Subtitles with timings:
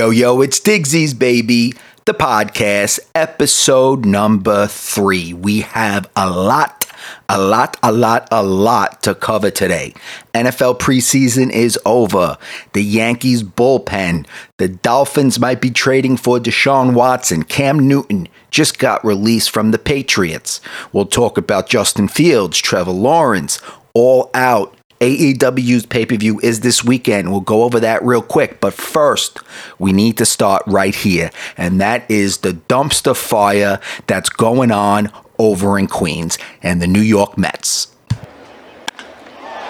[0.00, 1.74] Yo, yo, it's Digsies, baby.
[2.06, 5.34] The podcast, episode number three.
[5.34, 6.86] We have a lot,
[7.28, 9.92] a lot, a lot, a lot to cover today.
[10.32, 12.38] NFL preseason is over.
[12.72, 14.26] The Yankees bullpen.
[14.56, 17.42] The Dolphins might be trading for Deshaun Watson.
[17.42, 20.62] Cam Newton just got released from the Patriots.
[20.94, 23.60] We'll talk about Justin Fields, Trevor Lawrence,
[23.92, 27.30] all out AEW's pay per view is this weekend.
[27.30, 28.60] We'll go over that real quick.
[28.60, 29.38] But first,
[29.78, 31.30] we need to start right here.
[31.56, 37.00] And that is the dumpster fire that's going on over in Queens and the New
[37.00, 37.88] York Mets.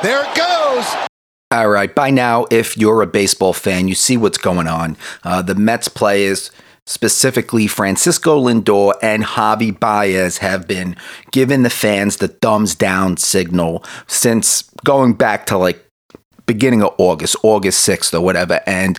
[0.03, 1.09] There it goes.
[1.53, 1.95] All right.
[1.95, 4.97] By now, if you're a baseball fan, you see what's going on.
[5.23, 6.51] Uh, the Mets players
[6.87, 10.97] specifically Francisco Lindor and Javy Baez, have been
[11.31, 15.85] giving the fans the thumbs down signal since going back to like
[16.47, 18.61] beginning of August, August 6th or whatever.
[18.67, 18.99] And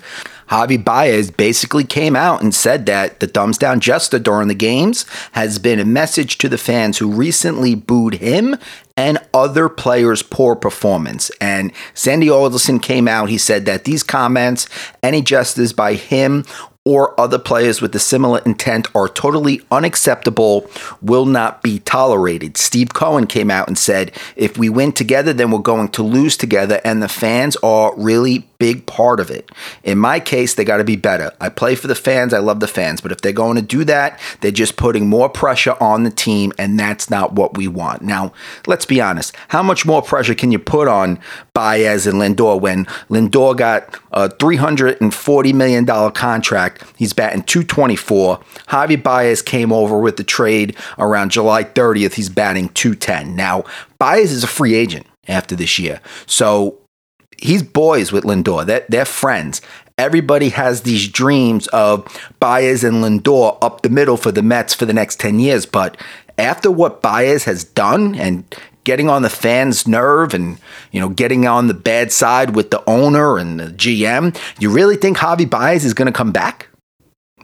[0.52, 5.05] Javy Baez basically came out and said that the thumbs down gesture during the games
[5.31, 8.57] has been a message to the fans who recently booed him
[8.97, 11.29] and other players' poor performance.
[11.39, 13.29] And Sandy Alderson came out.
[13.29, 14.67] He said that these comments,
[15.02, 16.45] any gestures by him
[16.83, 20.67] or other players with a similar intent are totally unacceptable,
[21.01, 22.57] will not be tolerated.
[22.57, 26.35] Steve Cohen came out and said, if we win together, then we're going to lose
[26.35, 29.50] together, and the fans are really big part of it.
[29.84, 31.31] In my case, they got to be better.
[31.42, 33.84] I play for the fans, I love the fans, but if they're going to do
[33.86, 38.04] that, they're just putting more pressure on the team, and that's not what we want.
[38.04, 38.33] Now,
[38.67, 39.36] let's be honest.
[39.48, 41.20] How much more pressure can you put on
[41.54, 46.83] Baez and Lindor when Lindor got a $340 million contract?
[46.98, 48.38] He's batting 224.
[48.67, 52.14] Javy Baez came over with the trade around July 30th.
[52.14, 53.36] He's batting 210.
[53.36, 53.64] Now,
[53.98, 56.00] Baez is a free agent after this year.
[56.27, 56.80] So
[57.41, 58.65] he's boys with Lindor.
[58.65, 59.61] They're, they're friends.
[59.97, 62.07] Everybody has these dreams of
[62.39, 65.65] Baez and Lindor up the middle for the Mets for the next 10 years.
[65.65, 65.97] But
[66.37, 68.43] after what Baez has done and
[68.83, 70.57] getting on the fans' nerve and,
[70.91, 74.95] you know, getting on the bad side with the owner and the GM, you really
[74.95, 76.67] think Javy Baez is going to come back?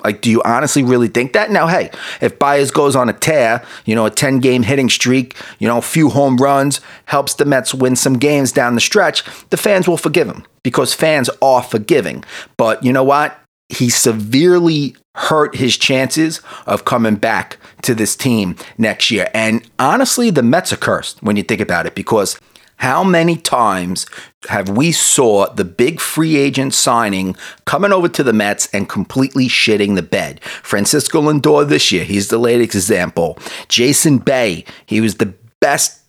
[0.04, 1.52] Like, do you honestly really think that?
[1.52, 1.90] Now, hey,
[2.22, 5.78] if Baez goes on a tear, you know, a 10 game hitting streak, you know,
[5.78, 9.88] a few home runs, helps the Mets win some games down the stretch, the fans
[9.88, 12.24] will forgive him because fans are forgiving.
[12.58, 13.40] But you know what?
[13.70, 19.30] He severely hurt his chances of coming back to this team next year.
[19.34, 22.40] And honestly, the Mets are cursed when you think about it because
[22.78, 24.06] how many times
[24.50, 29.48] have we saw the big free agent signing coming over to the Mets and completely
[29.48, 30.44] shitting the bed?
[30.44, 33.38] Francisco Lindor this year, he's the latest example.
[33.68, 36.02] Jason Bay, he was the best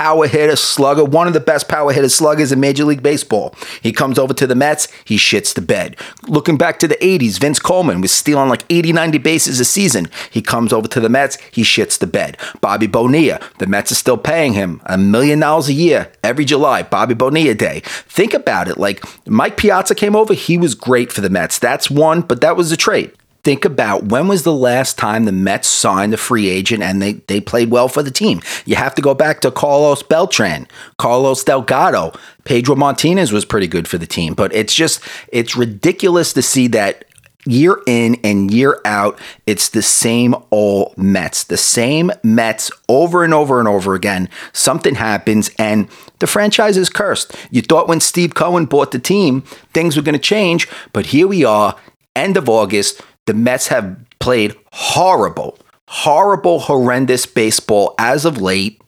[0.00, 3.54] power hitter, slugger, one of the best power hitter sluggers in Major League Baseball.
[3.82, 5.94] He comes over to the Mets, he shits the bed.
[6.26, 10.08] Looking back to the 80s, Vince Coleman was stealing like 80, 90 bases a season.
[10.30, 12.38] He comes over to the Mets, he shits the bed.
[12.62, 16.82] Bobby Bonilla, the Mets are still paying him a million dollars a year every July,
[16.82, 17.82] Bobby Bonilla Day.
[17.84, 18.78] Think about it.
[18.78, 21.58] Like Mike Piazza came over, he was great for the Mets.
[21.58, 25.32] That's one, but that was a trade think about when was the last time the
[25.32, 28.40] Mets signed a free agent and they, they played well for the team.
[28.64, 30.66] You have to go back to Carlos Beltran,
[30.98, 32.12] Carlos Delgado,
[32.44, 34.34] Pedro Martinez was pretty good for the team.
[34.34, 37.04] But it's just, it's ridiculous to see that
[37.46, 43.32] year in and year out, it's the same old Mets, the same Mets over and
[43.32, 44.28] over and over again.
[44.52, 47.34] Something happens and the franchise is cursed.
[47.50, 51.26] You thought when Steve Cohen bought the team, things were going to change, but here
[51.26, 51.76] we are,
[52.14, 55.58] end of August the Mets have played horrible,
[55.88, 58.80] horrible, horrendous baseball as of late.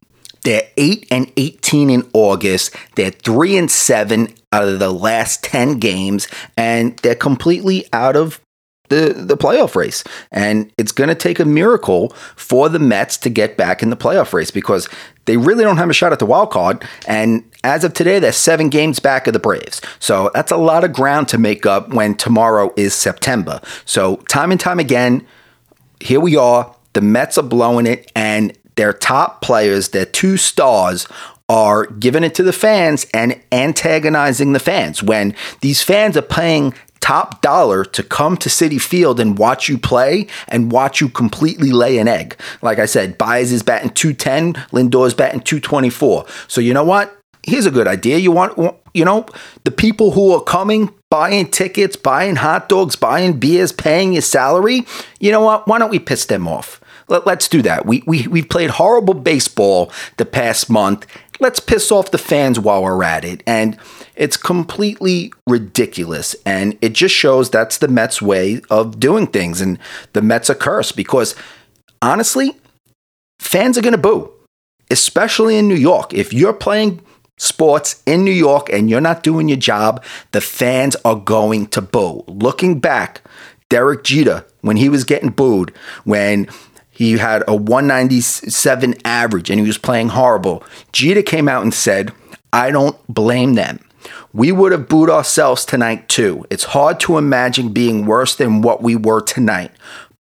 [0.43, 2.75] They're 8 and 18 in August.
[2.97, 8.41] They're 3 and 7 out of the last 10 games and they're completely out of
[8.93, 10.05] the, the playoff race.
[10.31, 13.97] And it's going to take a miracle for the Mets to get back in the
[13.97, 14.89] playoff race because
[15.25, 16.85] they really don't have a shot at the wild card.
[17.07, 19.81] And as of today, they're seven games back of the Braves.
[19.99, 23.61] So that's a lot of ground to make up when tomorrow is September.
[23.85, 25.27] So time and time again,
[26.01, 26.75] here we are.
[26.93, 31.07] The Mets are blowing it, and their top players, their two stars,
[31.49, 36.75] are giving it to the fans and antagonizing the fans when these fans are paying
[37.03, 41.71] top dollar to come to Citi Field and watch you play and watch you completely
[41.71, 42.39] lay an egg.
[42.63, 46.25] Like I said, Baez is batting 210, Lindor's batting 224.
[46.49, 47.19] So you know what?
[47.43, 48.19] Here's a good idea.
[48.19, 48.57] You want,
[48.95, 49.27] you know,
[49.65, 54.87] the people who are coming, buying tickets, buying hot dogs, buying beers, paying your salary,
[55.19, 55.67] you know what?
[55.67, 56.81] Why don't we piss them off?
[57.09, 57.85] Let, us do that.
[57.85, 61.07] We, we, we've played horrible baseball the past month
[61.43, 63.43] let's piss off the fans while we're at it.
[63.47, 63.77] And
[64.17, 66.37] it's completely ridiculous.
[66.45, 69.61] And it just shows that's the Mets way of doing things.
[69.61, 69.79] And
[70.13, 71.35] the Mets are cursed because
[72.01, 72.57] honestly,
[73.41, 74.31] fans are going to boo,
[74.91, 76.13] especially in New York.
[76.13, 77.01] If you're playing
[77.39, 81.83] sports in New York and you're not doing your job, the fans are going to
[81.83, 82.25] boo.
[82.27, 83.23] Looking back,
[83.69, 85.73] Derek Jeter, when he was getting booed,
[86.05, 86.49] when
[86.91, 90.63] he had a 197 average and he was playing horrible,
[90.93, 92.13] Jeter came out and said,
[92.53, 93.81] I don't blame them.
[94.33, 96.45] We would have booed ourselves tonight too.
[96.51, 99.73] It's hard to imagine being worse than what we were tonight.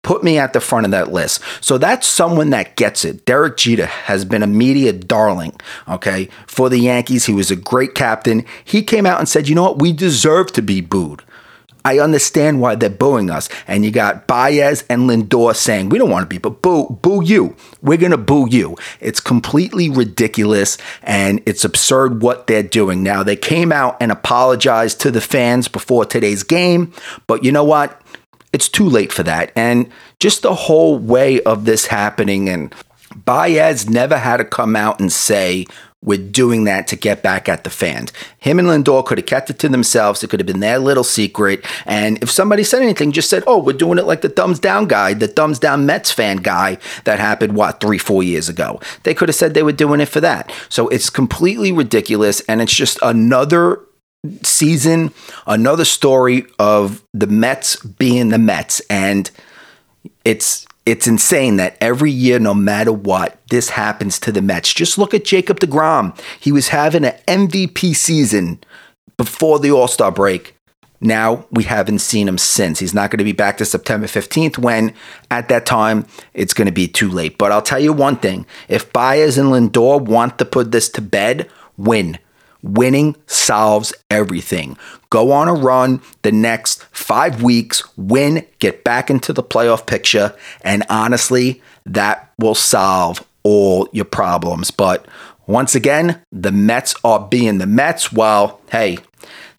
[0.03, 1.41] Put me at the front of that list.
[1.61, 3.25] So that's someone that gets it.
[3.25, 5.55] Derek Jeter has been a media darling,
[5.89, 7.27] okay, for the Yankees.
[7.27, 8.45] He was a great captain.
[8.65, 9.79] He came out and said, you know what?
[9.79, 11.23] We deserve to be booed.
[11.85, 13.49] I understand why they're booing us.
[13.67, 17.23] And you got Baez and Lindor saying, we don't want to be, but boo, boo
[17.25, 17.57] you.
[17.83, 18.77] We're going to boo you.
[19.01, 23.03] It's completely ridiculous and it's absurd what they're doing.
[23.03, 26.93] Now, they came out and apologized to the fans before today's game,
[27.27, 28.01] but you know what?
[28.53, 29.51] It's too late for that.
[29.57, 29.91] And
[30.21, 32.75] just the whole way of this happening, and
[33.25, 35.67] Baez never had to come out and say,
[36.03, 38.13] we're doing that to get back at the fans.
[38.39, 40.23] Him and Lindor could have kept it to themselves.
[40.23, 41.65] It could have been their little secret.
[41.87, 44.89] And if somebody said anything, just said, oh, we're doing it like the thumbs down
[44.89, 48.81] guy, the thumbs down Mets fan guy that happened, what, three, four years ago.
[49.05, 50.53] They could have said they were doing it for that.
[50.69, 52.41] So it's completely ridiculous.
[52.43, 53.81] And it's just another
[54.43, 55.13] season,
[55.47, 58.81] another story of the Mets being the Mets.
[58.91, 59.31] And
[60.25, 64.73] it's it's insane that every year, no matter what, this happens to the Mets.
[64.75, 66.19] Just look at Jacob DeGrom.
[66.41, 68.61] He was having an MVP season
[69.17, 70.57] before the All Star break.
[71.01, 72.79] Now we haven't seen him since.
[72.79, 74.95] He's not going to be back to September 15th when
[75.31, 77.39] at that time it's going to be too late.
[77.39, 81.03] But I'll tell you one thing if Baez and Lindor want to put this to
[81.03, 82.19] bed, win.
[82.63, 84.77] Winning solves everything.
[85.11, 90.35] Go on a run the next five weeks, win, get back into the playoff picture,
[90.63, 94.71] and honestly, that will solve all your problems.
[94.71, 95.07] But
[95.47, 98.99] once again, the Mets are being the Mets, while, hey,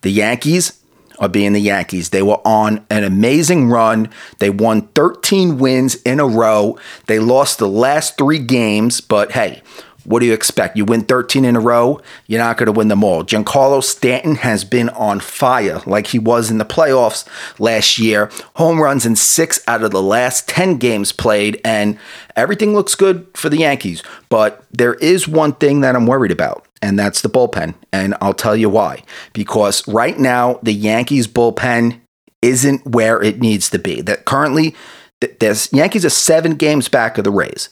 [0.02, 0.80] the Yankees
[1.20, 2.10] are being the Yankees.
[2.10, 4.10] They were on an amazing run.
[4.40, 6.78] They won 13 wins in a row.
[7.08, 9.62] They lost the last three games, but hey,
[10.06, 10.78] what do you expect?
[10.78, 13.24] You win 13 in a row, you're not going to win them all.
[13.24, 17.28] Giancarlo Stanton has been on fire like he was in the playoffs
[17.60, 18.30] last year.
[18.56, 21.98] Home runs in six out of the last 10 games played, and
[22.36, 24.04] everything looks good for the Yankees.
[24.30, 27.76] But there is one thing that I'm worried about, and that's the bullpen.
[27.92, 29.04] And I'll tell you why.
[29.34, 32.00] Because right now, the Yankees bullpen
[32.42, 34.02] isn't where it needs to be.
[34.02, 34.76] That currently,
[35.22, 37.70] the Yankees are seven games back of the Rays.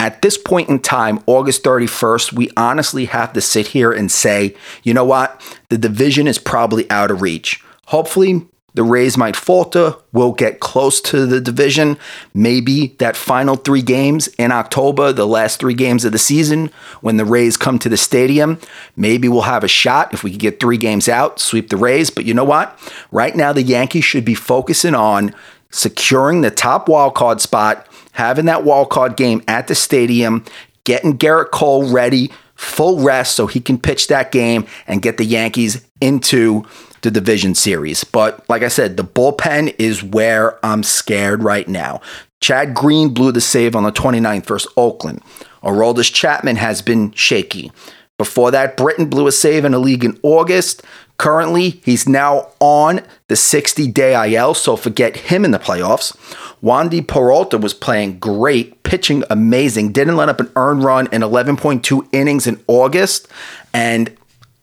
[0.00, 4.56] At this point in time, August 31st, we honestly have to sit here and say,
[4.82, 5.38] you know what?
[5.68, 7.62] The division is probably out of reach.
[7.88, 9.94] Hopefully, the Rays might falter.
[10.10, 11.98] We'll get close to the division.
[12.32, 16.70] Maybe that final three games in October, the last three games of the season,
[17.02, 18.58] when the Rays come to the stadium,
[18.96, 22.08] maybe we'll have a shot if we can get three games out, sweep the Rays.
[22.08, 22.78] But you know what?
[23.12, 25.34] Right now, the Yankees should be focusing on
[25.70, 30.44] securing the top wild card spot having that wild card game at the stadium,
[30.84, 35.24] getting Gerrit Cole ready, full rest, so he can pitch that game and get the
[35.24, 36.64] Yankees into
[37.02, 38.04] the division series.
[38.04, 42.00] But like I said, the bullpen is where I'm scared right now.
[42.40, 45.22] Chad Green blew the save on the 29th versus Oakland.
[45.62, 47.70] Aroldis Chapman has been shaky.
[48.16, 50.82] Before that, Britton blew a save in a league in August.
[51.20, 56.16] Currently, he's now on the 60 day IL, so forget him in the playoffs.
[56.62, 62.08] Wandy Peralta was playing great, pitching amazing, didn't let up an earned run in 11.2
[62.10, 63.28] innings in August,
[63.74, 64.16] and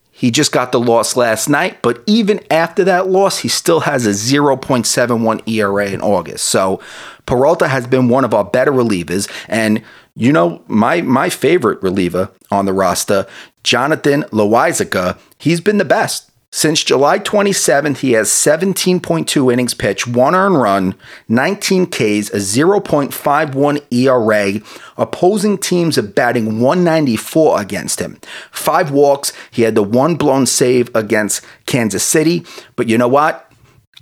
[0.09, 1.83] he just got the loss last night.
[1.83, 6.45] But even after that loss, he still has a 0.71 ERA in August.
[6.45, 6.81] So
[7.27, 9.83] Peralta has been one of our better relievers, and
[10.15, 13.27] you know my my favorite reliever on the roster,
[13.61, 16.31] Jonathan Loáisiga, he's been the best.
[16.51, 20.95] Since July 27th, he has 17.2 innings pitched, one earned run,
[21.27, 24.61] 19 Ks, a 0.51 ERA.
[24.97, 28.17] Opposing teams are batting 194 against him.
[28.49, 29.33] Five walks.
[29.51, 32.45] He had the one blown save against Kansas City.
[32.77, 33.51] But you know what?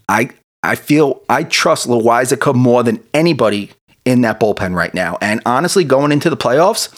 [0.08, 0.30] I
[0.62, 3.72] I feel I trust Loáisiga more than anybody
[4.06, 5.18] in that bullpen right now.
[5.20, 6.90] And honestly, going into the playoffs,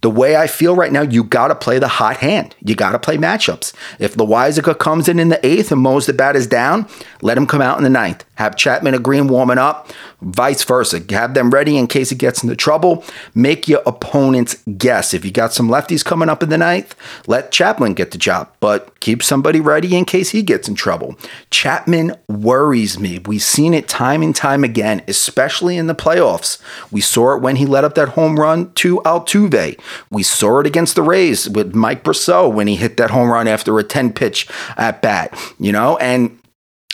[0.00, 2.54] the way I feel right now, you got to play the hot hand.
[2.60, 3.72] You got to play matchups.
[3.98, 6.88] If Loaisiga comes in in the eighth and mows the batters down,
[7.20, 8.24] let him come out in the ninth.
[8.36, 11.00] Have Chapman and Green warming up, vice versa.
[11.10, 13.04] Have them ready in case he gets into trouble.
[13.34, 15.14] Make your opponents guess.
[15.14, 16.94] If you got some lefties coming up in the ninth,
[17.26, 21.16] let Chapman get the job, but keep somebody ready in case he gets in trouble.
[21.50, 23.18] Chapman worries me.
[23.20, 26.60] We've seen it time and time again, especially in the playoffs.
[26.90, 29.78] We saw it when he let up that home run to Altuve.
[30.10, 33.48] We saw it against the Rays with Mike Brosseau when he hit that home run
[33.48, 36.37] after a 10 pitch at bat, you know, and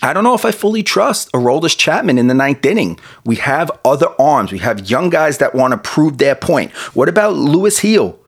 [0.04, 3.00] I don't know if I fully trust Aroldis Chapman in the ninth inning.
[3.24, 4.52] We have other arms.
[4.52, 6.72] We have young guys that want to prove their point.
[6.92, 8.18] What about Luis Gil?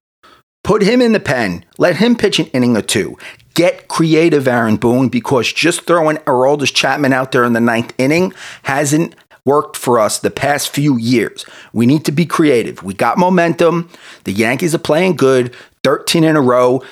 [0.64, 1.66] Put him in the pen.
[1.76, 3.18] Let him pitch an inning or two.
[3.52, 8.32] Get creative, Aaron Boone, because just throwing Aroldis Chapman out there in the ninth inning
[8.62, 9.14] hasn't
[9.44, 11.44] worked for us the past few years.
[11.74, 12.82] We need to be creative.
[12.82, 13.90] We got momentum.
[14.24, 15.54] The Yankees are playing good,
[15.84, 16.82] 13 in a row.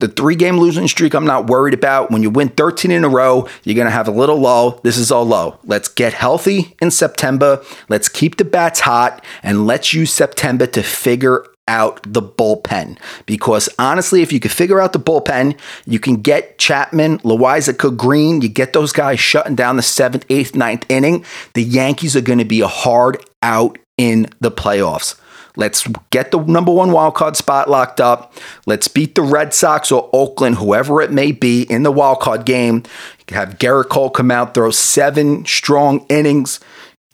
[0.00, 2.12] The three game losing streak, I'm not worried about.
[2.12, 4.78] When you win 13 in a row, you're going to have a little low.
[4.84, 5.58] This is all low.
[5.64, 7.64] Let's get healthy in September.
[7.88, 13.68] Let's keep the bats hot and let's use September to figure out the bullpen because
[13.76, 18.48] honestly, if you could figure out the bullpen, you can get Chapman, Loaisiga, Green, you
[18.48, 21.24] get those guys shutting down the seventh, eighth, ninth inning.
[21.54, 25.20] The Yankees are going to be a hard out in the playoffs.
[25.56, 28.34] Let's get the number one wild card spot locked up.
[28.66, 32.44] Let's beat the Red Sox or Oakland, whoever it may be, in the wild card
[32.44, 32.84] game.
[33.30, 36.60] Have Gerrit Cole come out, throw seven strong innings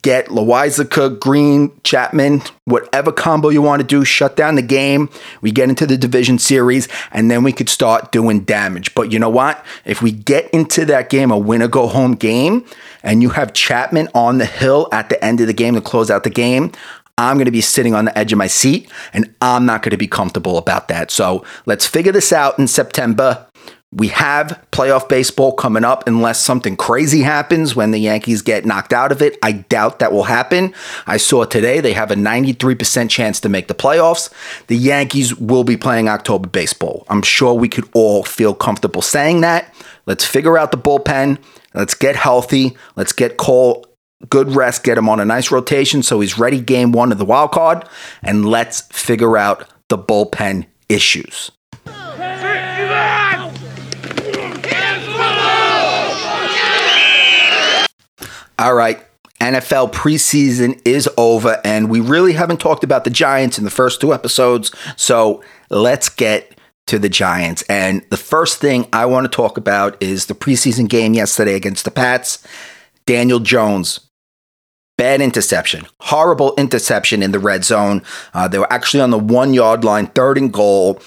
[0.05, 5.09] get Loaisiga, Green, Chapman, whatever combo you want to do, shut down the game.
[5.41, 8.93] We get into the division series, and then we could start doing damage.
[8.93, 9.65] But you know what?
[9.83, 12.65] If we get into that game, a win or go home game,
[13.01, 16.11] and you have Chapman on the hill at the end of the game to close
[16.11, 16.71] out the game,
[17.17, 19.91] I'm going to be sitting on the edge of my seat and I'm not going
[19.91, 21.11] to be comfortable about that.
[21.11, 23.47] So let's figure this out in September.
[23.93, 28.91] We have playoff baseball coming up unless something crazy happens when the Yankees get knocked
[28.91, 29.37] out of it.
[29.41, 30.73] I doubt that will happen.
[31.07, 34.29] I saw today they have a 93% chance to make the playoffs.
[34.67, 37.05] The Yankees will be playing October baseball.
[37.07, 39.73] I'm sure we could all feel comfortable saying that.
[40.05, 41.37] Let's figure out the bullpen.
[41.73, 42.75] Let's get healthy.
[42.97, 43.85] Let's get Cole
[44.29, 47.25] good rest, get him on a nice rotation so he's ready game one of the
[47.25, 47.87] wild card.
[48.21, 51.51] And let's figure out the bullpen issues.
[58.57, 59.05] All right.
[59.41, 63.99] NFL preseason is over, and we really haven't talked about the Giants in the first
[63.99, 64.71] two episodes.
[64.95, 67.63] So let's get to the Giants.
[67.63, 71.83] And the first thing I want to talk about is the preseason game yesterday against
[71.83, 72.45] the Pats.
[73.05, 73.99] Daniel Jones,
[74.97, 78.01] bad interception, horrible interception in the red zone.
[78.33, 81.01] Uh, they were actually on the one yard line, third and goal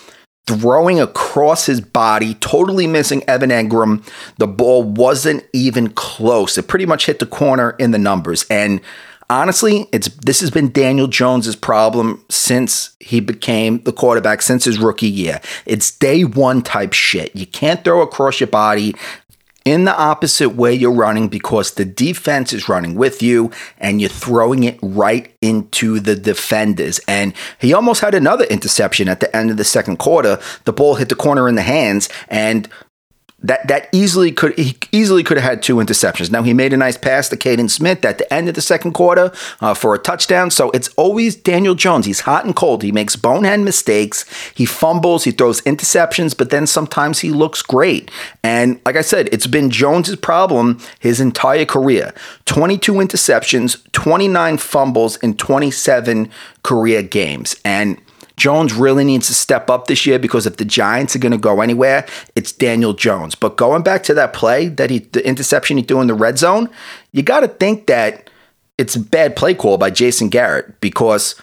[0.48, 4.02] throwing across his body, totally missing Evan Engram.
[4.38, 6.56] The ball wasn't even close.
[6.56, 8.46] It pretty much hit the corner in the numbers.
[8.48, 8.80] And
[9.28, 14.78] honestly, it's this has been Daniel Jones's problem since he became the quarterback since his
[14.78, 15.40] rookie year.
[15.66, 17.36] It's day one type shit.
[17.36, 18.94] You can't throw across your body
[19.68, 24.08] in the opposite way you're running because the defense is running with you and you're
[24.08, 27.00] throwing it right into the defenders.
[27.06, 30.40] And he almost had another interception at the end of the second quarter.
[30.64, 32.66] The ball hit the corner in the hands and
[33.40, 36.30] that that easily could he easily could have had two interceptions.
[36.30, 38.92] Now he made a nice pass to Kaden Smith at the end of the second
[38.92, 40.50] quarter uh, for a touchdown.
[40.50, 42.06] So it's always Daniel Jones.
[42.06, 42.82] He's hot and cold.
[42.82, 44.24] He makes bonehead mistakes.
[44.54, 45.24] He fumbles.
[45.24, 48.10] He throws interceptions, but then sometimes he looks great.
[48.42, 52.12] And like I said, it's been Jones's problem his entire career.
[52.44, 56.30] Twenty two interceptions, twenty nine fumbles in twenty seven
[56.64, 58.00] career games, and
[58.38, 61.38] Jones really needs to step up this year because if the Giants are going to
[61.38, 63.34] go anywhere, it's Daniel Jones.
[63.34, 66.38] But going back to that play that he, the interception he threw in the red
[66.38, 66.70] zone,
[67.12, 68.30] you got to think that
[68.78, 71.34] it's a bad play call by Jason Garrett because.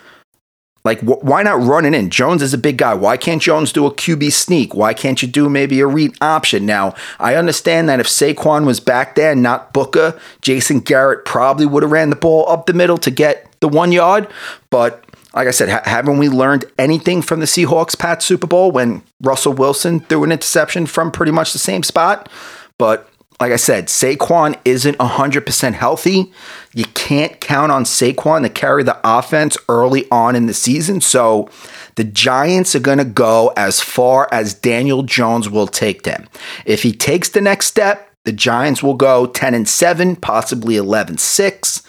[0.83, 2.11] Like, wh- why not run it in?
[2.11, 2.93] Jones is a big guy.
[2.93, 4.75] Why can't Jones do a QB sneak?
[4.75, 6.67] Why can't you do maybe a read option?
[6.67, 11.81] Now, I understand that if Saquon was back there, not Booker, Jason Garrett probably would
[11.81, 14.27] have ran the ball up the middle to get the one yard.
[14.69, 15.04] But
[15.35, 19.03] like I said, ha- haven't we learned anything from the Seahawks Pat Super Bowl when
[19.21, 22.29] Russell Wilson threw an interception from pretty much the same spot?
[22.77, 23.09] But
[23.41, 26.31] like I said, Saquon isn't 100% healthy.
[26.73, 31.01] You can't count on Saquon to carry the offense early on in the season.
[31.01, 31.49] So
[31.95, 36.29] the Giants are going to go as far as Daniel Jones will take them.
[36.65, 41.17] If he takes the next step, the Giants will go 10 and 7, possibly 11
[41.17, 41.83] 6.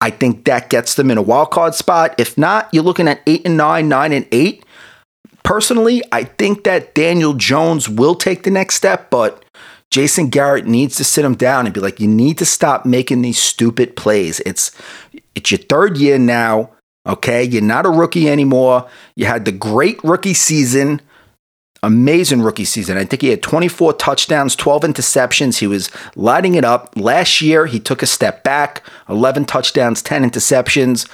[0.00, 2.14] I think that gets them in a wild card spot.
[2.18, 4.64] If not, you're looking at eight and nine, nine and eight.
[5.46, 9.44] personally, I think that Daniel Jones will take the next step, but
[9.92, 13.22] Jason Garrett needs to sit him down and be like, you need to stop making
[13.22, 14.40] these stupid plays.
[14.44, 14.72] It's
[15.34, 16.70] it's your third year now.
[17.06, 17.44] Okay.
[17.44, 18.88] You're not a rookie anymore.
[19.14, 21.00] You had the great rookie season.
[21.86, 22.96] Amazing rookie season.
[22.98, 25.58] I think he had 24 touchdowns, 12 interceptions.
[25.58, 26.92] He was lighting it up.
[26.96, 31.08] Last year, he took a step back 11 touchdowns, 10 interceptions.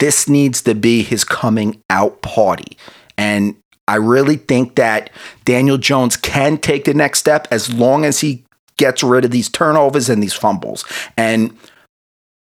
[0.00, 2.76] This needs to be his coming out party.
[3.16, 3.54] And
[3.86, 5.10] I really think that
[5.44, 8.44] Daniel Jones can take the next step as long as he
[8.78, 10.84] gets rid of these turnovers and these fumbles.
[11.16, 11.56] And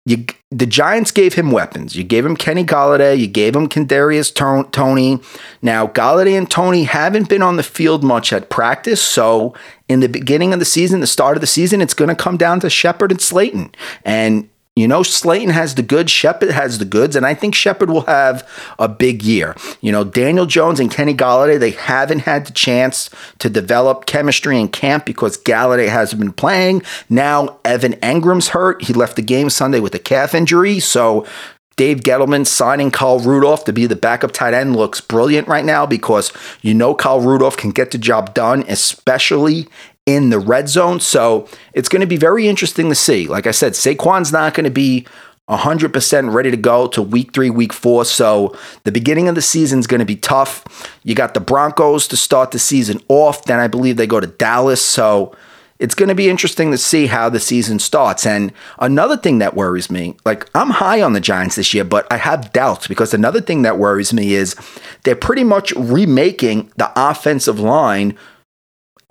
[0.05, 1.95] you, the Giants gave him weapons.
[1.95, 3.17] You gave him Kenny Golladay.
[3.17, 4.33] You gave him Kadarius
[4.71, 5.19] Toney.
[5.61, 9.53] Now Golladay and Toney haven't been on the field much at practice, so
[9.87, 12.35] in the beginning of the season, the start of the season, it's going to come
[12.35, 13.73] down to Shepard and Slayton.
[14.03, 17.91] And you know, Slayton has the goods, Shepard has the goods, and I think Shepard
[17.91, 18.47] will have
[18.79, 19.55] a big year.
[19.81, 24.59] You know, Daniel Jones and Kenny Golladay, they haven't had the chance to develop chemistry
[24.59, 26.81] in camp because Golladay hasn't been playing.
[27.07, 28.81] Now, Evan Engram's hurt.
[28.83, 30.79] He left the game Sunday with a calf injury.
[30.79, 31.27] So,
[31.75, 35.87] Dave Gettleman signing Kyle Rudolph to be the backup tight end looks brilliant right now
[35.87, 39.67] because you know Kyle Rudolph can get the job done, especially
[40.05, 40.99] in the red zone.
[40.99, 43.27] So it's going to be very interesting to see.
[43.27, 45.07] Like I said, Saquon's not going to be
[45.49, 48.05] 100% ready to go to week three, week four.
[48.05, 50.63] So the beginning of the season is going to be tough.
[51.03, 53.45] You got the Broncos to start the season off.
[53.45, 54.81] Then I believe they go to Dallas.
[54.81, 55.35] So
[55.79, 58.25] it's going to be interesting to see how the season starts.
[58.25, 62.07] And another thing that worries me, like I'm high on the Giants this year, but
[62.11, 64.55] I have doubts because another thing that worries me is
[65.03, 68.17] they're pretty much remaking the offensive line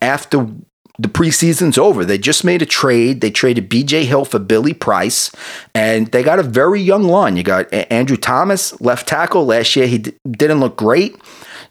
[0.00, 0.48] after
[1.02, 2.04] the preseason's over.
[2.04, 3.20] They just made a trade.
[3.20, 5.32] They traded BJ Hill for Billy Price,
[5.74, 7.36] and they got a very young line.
[7.36, 9.44] You got Andrew Thomas, left tackle.
[9.44, 11.16] Last year, he d- didn't look great.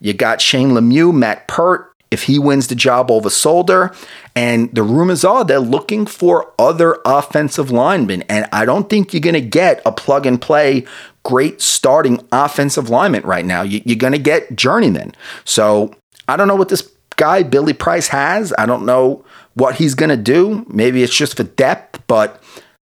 [0.01, 3.93] You got Shane Lemieux, Matt Peart, if he wins the job over Solder.
[4.36, 8.23] And the rumors are they're looking for other offensive linemen.
[8.23, 10.86] And I don't think you're going to get a plug and play
[11.23, 13.62] great starting offensive lineman right now.
[13.62, 15.13] You're going to get journeyman.
[15.45, 15.95] So
[16.27, 18.51] I don't know what this guy Billy Price has.
[18.57, 20.65] I don't know what he's going to do.
[20.67, 22.41] Maybe it's just for depth, but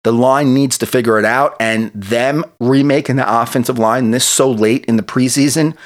[0.04, 1.54] the line needs to figure it out.
[1.60, 5.76] And them remaking the offensive line this so late in the preseason,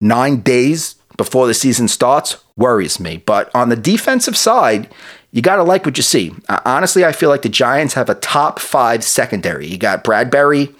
[0.00, 3.22] nine days before the season starts, worries me.
[3.24, 4.92] But on the defensive side,
[5.30, 6.34] you got to like what you see.
[6.48, 9.68] Uh, honestly, I feel like the Giants have a top five secondary.
[9.68, 10.74] You got Bradberry,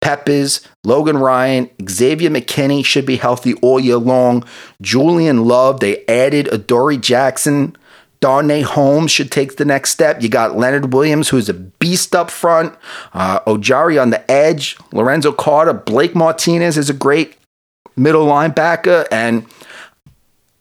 [0.00, 4.44] Peppers, Logan Ryan, Xavier McKinney should be healthy all year long.
[4.80, 7.76] Julian Love, they added Adoree Jackson.
[8.20, 10.22] Darnay Holmes should take the next step.
[10.22, 12.74] You got Leonard Williams, who's a beast up front.
[13.12, 14.76] Uh, Ojulari on the edge.
[14.92, 15.72] Lorenzo Carter.
[15.72, 17.36] Blake Martinez is a great
[17.96, 19.06] middle linebacker.
[19.12, 19.46] And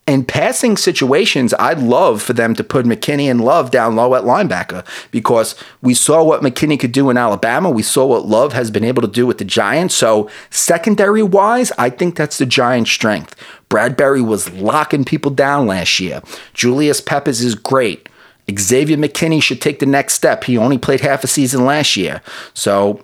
[0.08, 4.24] in passing situations, I'd love for them to put McKinney and Love down low at
[4.24, 7.70] linebacker because we saw what McKinney could do in Alabama.
[7.70, 9.94] We saw what Love has been able to do with the Giants.
[9.94, 13.36] So, secondary wise, I think that's the Giants' strength.
[13.70, 16.22] Bradberry was locking people down last year.
[16.54, 18.08] Julius Peppers is great.
[18.58, 20.46] Xavier McKinney should take the next step.
[20.46, 22.22] He only played half a season last year.
[22.54, 23.04] So,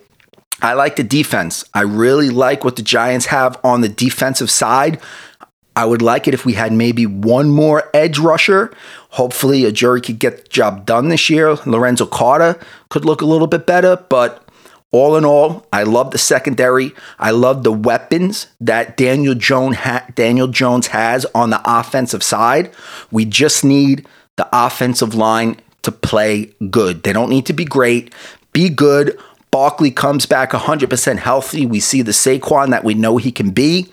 [0.61, 1.65] I like the defense.
[1.73, 5.01] I really like what the Giants have on the defensive side.
[5.75, 8.71] I would like it if we had maybe one more edge rusher.
[9.09, 11.55] Hopefully, Ojulari could get the job done this year.
[11.65, 12.59] Lorenzo Carter
[12.89, 14.47] could look a little bit better, but
[14.91, 16.93] all in all, I love the secondary.
[17.17, 22.71] I love the weapons that Daniel Jones ha- Daniel Jones has on the offensive side.
[23.11, 27.01] We just need the offensive line to play good.
[27.01, 28.13] They don't need to be great.
[28.51, 29.17] Be good.
[29.49, 31.65] Barkley comes back 100% healthy.
[31.65, 33.87] We see the Saquon that we know he can be.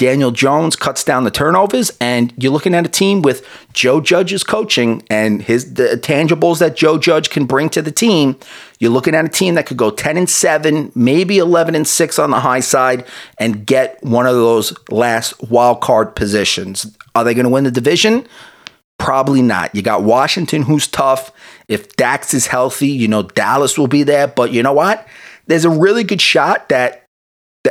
[0.00, 4.42] Daniel Jones cuts down the turnovers, and you're looking at a team with Joe Judge's
[4.42, 8.38] coaching and his the tangibles that Joe Judge can bring to the team.
[8.78, 12.18] You're looking at a team that could go 10 and 7, maybe 11 and 6
[12.18, 16.96] on the high side, and get one of those last wild card positions.
[17.14, 18.26] Are they going to win the division?
[18.96, 19.74] Probably not.
[19.74, 21.30] You got Washington, who's tough.
[21.68, 24.28] If Dak's is healthy, you know Dallas will be there.
[24.28, 25.06] But you know what?
[25.46, 27.06] There's a really good shot that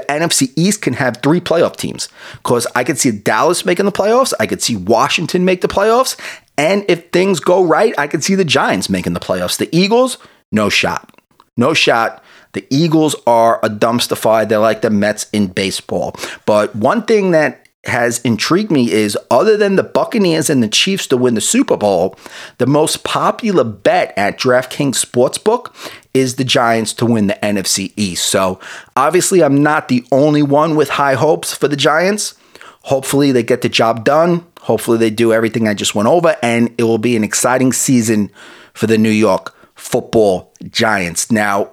[0.09, 4.33] NFC East can have three playoff teams because I could see Dallas making the playoffs.
[4.39, 6.19] I could see Washington make the playoffs.
[6.57, 9.57] And if things go right, I could see the Giants making the playoffs.
[9.57, 10.17] The Eagles,
[10.51, 11.17] no shot.
[11.55, 12.23] No shot.
[12.53, 14.45] The Eagles are a dumpster fire.
[14.45, 16.15] They're like the Mets in baseball.
[16.45, 21.07] But one thing that has intrigued me is other than the Buccaneers and the Chiefs
[21.07, 22.17] to win the Super Bowl,
[22.57, 25.73] the most popular bet at DraftKings Sportsbook
[26.13, 28.25] is the Giants to win the NFC East.
[28.25, 28.59] So
[28.95, 32.35] obviously, I'm not the only one with high hopes for the Giants.
[32.83, 34.45] Hopefully, they get the job done.
[34.61, 38.31] Hopefully, they do everything I just went over, and it will be an exciting season
[38.73, 41.31] for the New York football Giants.
[41.31, 41.71] Now,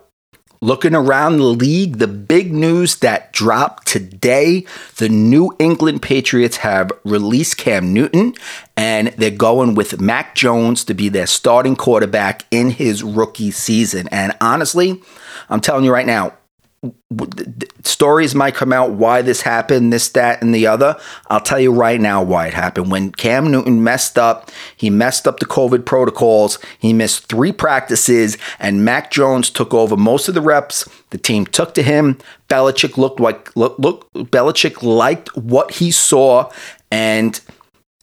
[0.60, 4.64] looking around the league, the big news that dropped today
[4.96, 8.34] the New England Patriots have released Cam Newton
[8.76, 14.08] and they're going with Mac Jones to be their starting quarterback in his rookie season.
[14.10, 15.00] And honestly,
[15.48, 16.32] I'm telling you right now,
[17.84, 20.96] stories might come out why this happened, this, that, and the other.
[21.28, 22.90] I'll tell you right now why it happened.
[22.90, 26.58] When Cam Newton messed up, he messed up the COVID protocols.
[26.78, 30.88] He missed three practices, and Mac Jones took over most of the reps.
[31.10, 32.18] The team took to him.
[32.48, 36.50] Belichick looked like look, look Belichick liked what he saw,
[36.90, 37.40] and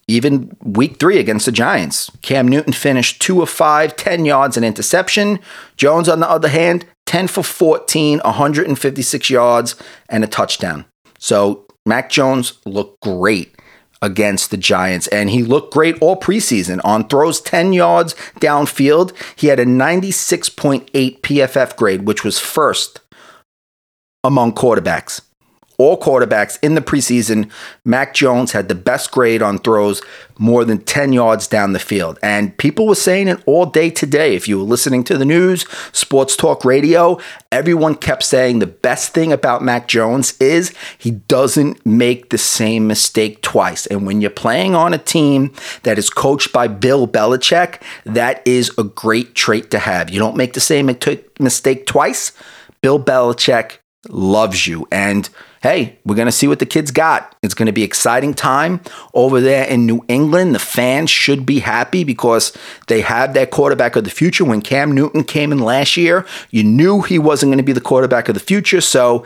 [0.07, 2.11] even week three against the Giants.
[2.21, 5.39] Cam Newton finished two of five, 10 yards and interception.
[5.77, 9.75] Jones, on the other hand, 10 for 14, 156 yards,
[10.09, 10.85] and a touchdown.
[11.19, 13.55] So Mac Jones looked great
[14.01, 16.81] against the Giants, and he looked great all preseason.
[16.83, 22.99] On throws 10 yards downfield, he had a 96.8 PFF grade, which was first
[24.25, 25.21] among quarterbacks
[25.77, 27.49] all quarterbacks in the preseason,
[27.83, 30.01] Mac Jones had the best grade on throws
[30.37, 32.17] more than 10 yards down the field.
[32.21, 34.35] And people were saying it all day today.
[34.35, 37.19] If you were listening to the news, sports talk radio,
[37.51, 42.87] everyone kept saying the best thing about Mac Jones is he doesn't make the same
[42.87, 43.85] mistake twice.
[43.87, 48.71] And when you're playing on a team that is coached by Bill Belichick, that is
[48.77, 50.09] a great trait to have.
[50.09, 50.89] You don't make the same
[51.39, 52.31] mistake twice.
[52.81, 53.77] Bill Belichick
[54.09, 54.87] loves you.
[54.91, 55.29] And
[55.61, 57.35] hey, we're going to see what the kids got.
[57.41, 58.81] It's going to be exciting time
[59.13, 60.53] over there in New England.
[60.53, 62.55] The fans should be happy because
[62.87, 64.43] they have that quarterback of the future.
[64.43, 67.81] When Cam Newton came in last year, you knew he wasn't going to be the
[67.81, 68.81] quarterback of the future.
[68.81, 69.25] So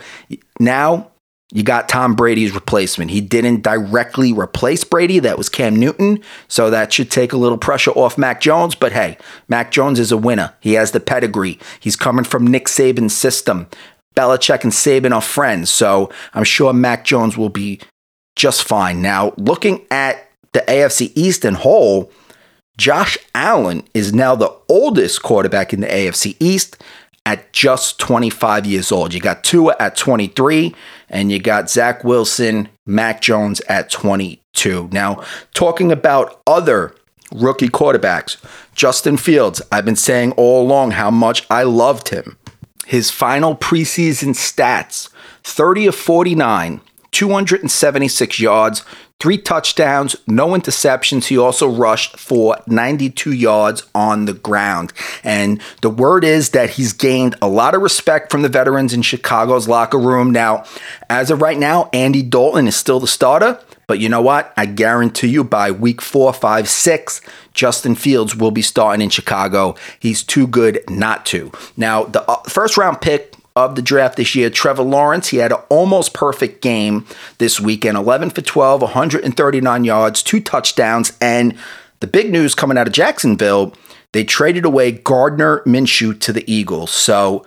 [0.60, 1.10] now
[1.50, 3.10] you got Tom Brady's replacement.
[3.10, 5.18] He didn't directly replace Brady.
[5.18, 6.22] That was Cam Newton.
[6.46, 8.74] So that should take a little pressure off Mac Jones.
[8.74, 9.16] But hey,
[9.48, 10.54] Mac Jones is a winner.
[10.60, 11.58] He has the pedigree.
[11.80, 13.66] He's coming from Nick Saban's system.
[14.18, 17.78] Belichick and Saban are friends, so I'm sure Mac Jones will be
[18.34, 19.00] just fine.
[19.00, 22.10] Now, looking at the AFC East and whole,
[22.76, 26.82] Josh Allen is now the oldest quarterback in the AFC East
[27.26, 29.14] at just 25 years old.
[29.14, 30.74] You got Tua at 23,
[31.08, 34.88] and you got Zach Wilson, Mac Jones at 22.
[34.90, 35.22] Now,
[35.54, 36.92] talking about other
[37.32, 38.36] rookie quarterbacks,
[38.74, 42.36] Justin Fields, I've been saying all along how much I loved him
[42.88, 45.10] his final preseason stats
[45.44, 48.82] 30 of 49, 276 yards,
[49.20, 51.26] three touchdowns, no interceptions.
[51.26, 54.94] He also rushed for 92 yards on the ground.
[55.22, 59.02] And the word is that he's gained a lot of respect from the veterans in
[59.02, 60.30] Chicago's locker room.
[60.30, 60.64] Now,
[61.10, 63.60] as of right now, Andy Dalton is still the starter.
[63.88, 64.52] But you know what?
[64.56, 67.22] I guarantee you by week four, five, six,
[67.54, 69.76] Justin Fields will be starting in Chicago.
[69.98, 71.50] He's too good not to.
[71.74, 75.52] Now, the uh, first round pick of the draft this year, Trevor Lawrence, he had
[75.52, 77.06] an almost perfect game
[77.38, 81.16] this weekend 11 for 12, 139 yards, two touchdowns.
[81.18, 81.56] And
[82.00, 83.72] the big news coming out of Jacksonville,
[84.12, 86.90] they traded away Gardner Minshew to the Eagles.
[86.90, 87.46] So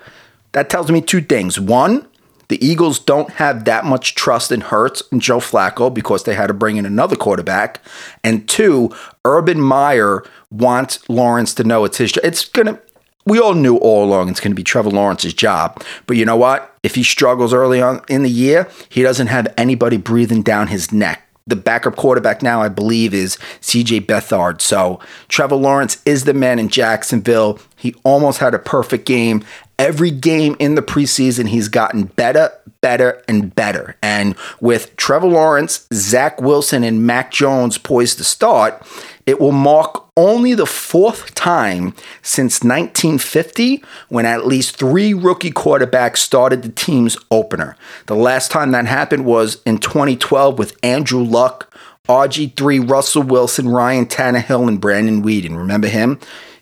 [0.53, 1.59] that tells me two things.
[1.59, 2.07] One,
[2.51, 6.47] the Eagles don't have that much trust in Hurts and Joe Flacco because they had
[6.47, 7.79] to bring in another quarterback.
[8.25, 12.25] And two, Urban Meyer wants Lawrence to know it's his job.
[12.25, 12.77] It's going to,
[13.25, 15.81] we all knew all along it's going to be Trevor Lawrence's job.
[16.07, 16.75] But you know what?
[16.83, 20.91] If he struggles early on in the year, he doesn't have anybody breathing down his
[20.91, 21.25] neck.
[21.47, 24.59] The backup quarterback now, I believe, is CJ Beathard.
[24.59, 27.59] So Trevor Lawrence is the man in Jacksonville.
[27.77, 29.43] He almost had a perfect game
[29.77, 33.95] every game in the preseason, he's gotten better, better, and better.
[34.01, 38.81] And with Trevor Lawrence, Zach Wilson, and Mac Jones poised to start,
[39.25, 46.17] it will mark only the fourth time since 1950 when at least three rookie quarterbacks
[46.17, 47.75] started the team's opener.
[48.07, 51.73] The last time that happened was in 2012 with Andrew Luck,
[52.09, 55.55] RG3, Russell Wilson, Ryan Tannehill, and Brandon Weeden.
[55.55, 56.19] Remember him?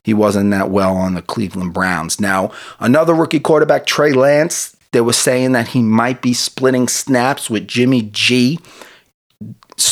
[0.09, 2.19] He wasn't that well on the Cleveland Browns.
[2.19, 7.47] Now, another rookie quarterback, Trey Lance, they were saying that he might be splitting snaps
[7.47, 8.59] with Jimmy G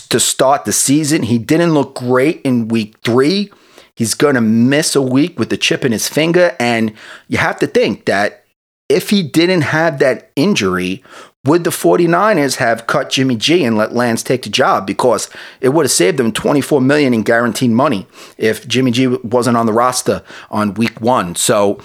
[0.10, 1.22] to start the season.
[1.22, 3.52] He didn't look great in week three.
[3.94, 6.56] He's going to miss a week with the chip in his finger.
[6.60, 6.96] And
[7.28, 8.44] you have to think that
[8.90, 11.04] if he didn't have that injury,
[11.48, 15.30] would the 49ers have cut Jimmy G and let Lance take the job because
[15.62, 18.08] it would have saved them 24 million in guaranteed money
[18.38, 21.36] if Jimmy G wasn't on the roster on week 1.
[21.36, 21.80] So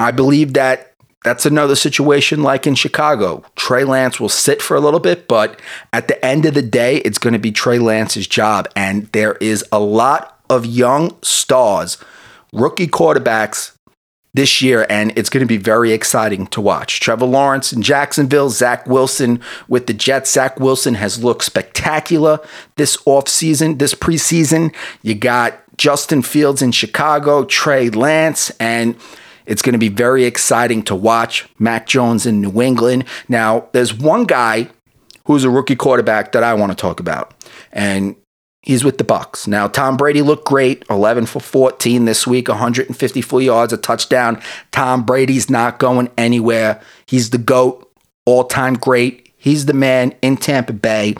[0.00, 3.44] I believe that that's another situation like in Chicago.
[3.56, 5.60] Trey Lance will sit for a little bit, but
[5.92, 8.68] at the end of the day, it's going to be Trey Lance's job.
[8.76, 11.98] And there is a lot of young stars,
[12.52, 13.72] rookie quarterbacks
[14.34, 17.00] this year, and it's going to be very exciting to watch.
[17.00, 20.30] Trevor Lawrence in Jacksonville, Zach Wilson with the Jets.
[20.30, 22.38] Zach Wilson has looked spectacular
[22.76, 24.74] this offseason, this preseason.
[25.02, 28.96] You got Justin Fields in Chicago, Trey Lance, and
[29.46, 33.06] it's going to be very exciting to watch Mac Jones in New England.
[33.28, 34.68] Now, there's one guy
[35.24, 37.32] who's a rookie quarterback that I want to talk about,
[37.72, 38.14] and
[38.68, 39.46] he's with the Bucks.
[39.46, 44.40] Now, Tom Brady looked great, 11 for 14 this week, 154 yards, a touchdown.
[44.72, 46.80] Tom Brady's not going anywhere.
[47.06, 47.90] He's the GOAT,
[48.26, 49.32] all-time great.
[49.38, 51.14] He's the man in Tampa Bay.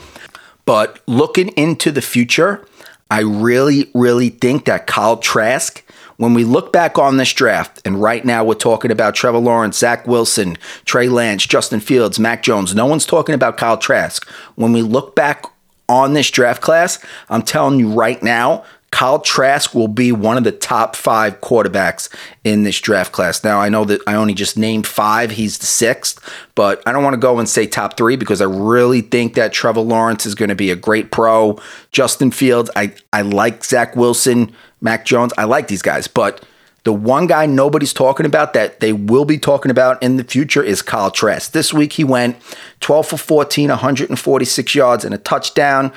[0.67, 2.67] But looking into the future,
[3.11, 5.83] I really, really think that Kyle Trask
[6.19, 9.79] when we look back on this draft, and right now we're talking about Trevor Lawrence,
[9.79, 12.75] Zach Wilson, Trey Lance, Justin Fields, Mac Jones.
[12.75, 14.29] No one's talking about Kyle Trask.
[14.57, 15.45] When we look back
[15.88, 16.98] on this draft class,
[17.29, 22.09] I'm telling you right now, Kyle Trask will be one of the top five quarterbacks
[22.42, 23.44] in this draft class.
[23.44, 25.33] Now, I know that I only just named five.
[25.33, 28.46] He's the sixth, but I don't want to go and say top three because I
[28.46, 31.59] really think that Trevor Lawrence is going to be a great pro.
[31.92, 35.35] Justin Fields, I, I like Zach Wilson, Mac Jones.
[35.37, 36.42] I like these guys, but
[36.85, 40.62] the one guy nobody's talking about that they will be talking about in the future
[40.62, 41.53] is Kyle Trask.
[41.53, 42.37] This week he went
[42.81, 45.93] 12 for 14, 146 yards and a touchdown.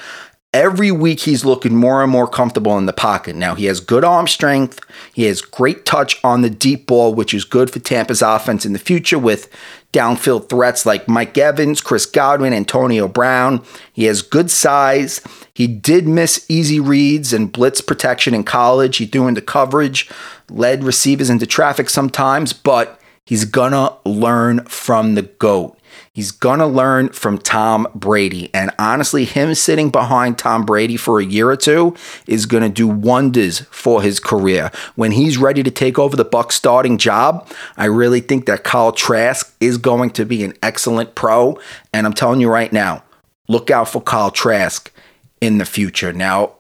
[0.54, 3.38] Every week he's looking more and more comfortable in the pocket.
[3.38, 4.82] Now he has good arm strength.
[5.14, 8.74] He has great touch on the deep ball, which is good for Tampa's offense in
[8.74, 9.50] the future with
[9.94, 13.64] downfield threats like Mike Evans, Chris Godwin, Antonio Brown.
[13.94, 15.22] He has good size.
[15.54, 18.98] He did miss easy reads and blitz protection in college.
[18.98, 20.10] He threw into coverage,
[20.52, 25.78] led receivers into traffic sometimes, but he's gonna learn from the GOAT.
[26.14, 28.50] He's to learn from Tom Brady.
[28.54, 31.96] And honestly, him sitting behind Tom Brady for a year or two
[32.28, 34.72] is to do wonders for his career.
[34.96, 38.92] When he's ready to take over the Buck starting job, I really think that Kyle
[38.92, 41.58] Trask is going to be an excellent pro.
[41.94, 43.04] And I'm telling you right now,
[43.48, 44.92] look out for Kyle Trask
[45.40, 46.12] in the future.
[46.12, 46.56] Now,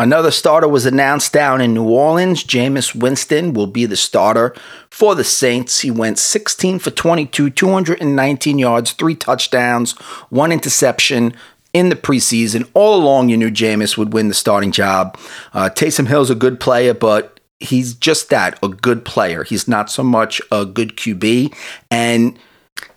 [0.00, 2.42] Another starter was announced down in New Orleans.
[2.42, 4.54] Jameis Winston will be the starter
[4.88, 5.80] for the Saints.
[5.80, 9.92] He went 16 for 22, 219 yards, three touchdowns,
[10.30, 11.34] one interception
[11.74, 12.66] in the preseason.
[12.72, 15.18] All along, you knew Jameis would win the starting job.
[15.52, 19.44] Uh, Taysom Hill's a good player, but he's just that a good player.
[19.44, 21.54] He's not so much a good QB.
[21.90, 22.38] And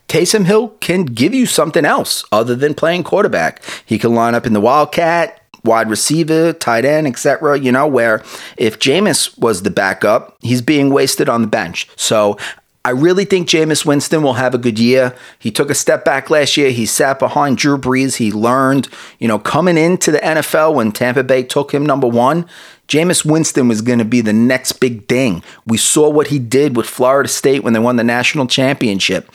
[0.07, 3.61] Taysom Hill can give you something else other than playing quarterback.
[3.85, 7.59] He can line up in the Wildcat wide receiver, tight end, etc.
[7.59, 8.23] You know, where
[8.57, 11.89] if Jameis was the backup, he's being wasted on the bench.
[11.95, 12.37] So
[12.85, 15.15] I really think Jameis Winston will have a good year.
[15.39, 16.69] He took a step back last year.
[16.69, 18.17] He sat behind Drew Brees.
[18.17, 22.45] He learned, you know, coming into the NFL when Tampa Bay took him number one,
[22.89, 25.41] Jameis Winston was going to be the next big thing.
[25.65, 29.31] We saw what he did with Florida State when they won the national championship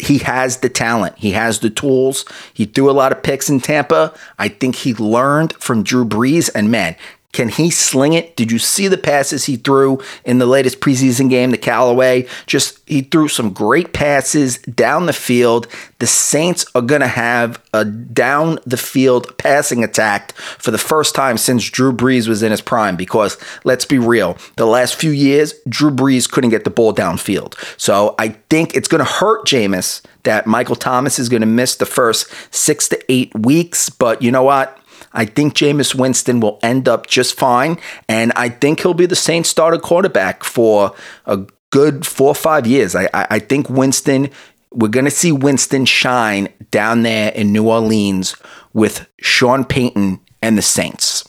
[0.00, 1.16] he has the talent.
[1.18, 2.24] He has the tools.
[2.52, 4.12] He threw a lot of picks in Tampa.
[4.38, 6.50] I think he learned from Drew Brees.
[6.54, 6.96] And man,
[7.34, 8.36] can he sling it?
[8.36, 12.26] Did you see the passes he threw in the latest preseason game to Callaway?
[12.46, 15.66] Just he threw some great passes down the field.
[15.98, 21.14] The Saints are going to have a down the field passing attack for the first
[21.16, 25.10] time since Drew Brees was in his prime because let's be real, the last few
[25.10, 27.54] years Drew Brees couldn't get the ball downfield.
[27.76, 31.74] So I think it's going to hurt Jameis that Michael Thomas is going to miss
[31.74, 34.78] the first 6 to 8 weeks, but you know what?
[35.14, 39.16] I think Jameis Winston will end up just fine, and I think he'll be the
[39.16, 42.94] Saints starter quarterback for a good four or five years.
[42.94, 44.30] I, I, I think Winston,
[44.70, 48.36] we're going to see Winston shine down there in New Orleans
[48.72, 51.28] with Sean Payton and the Saints.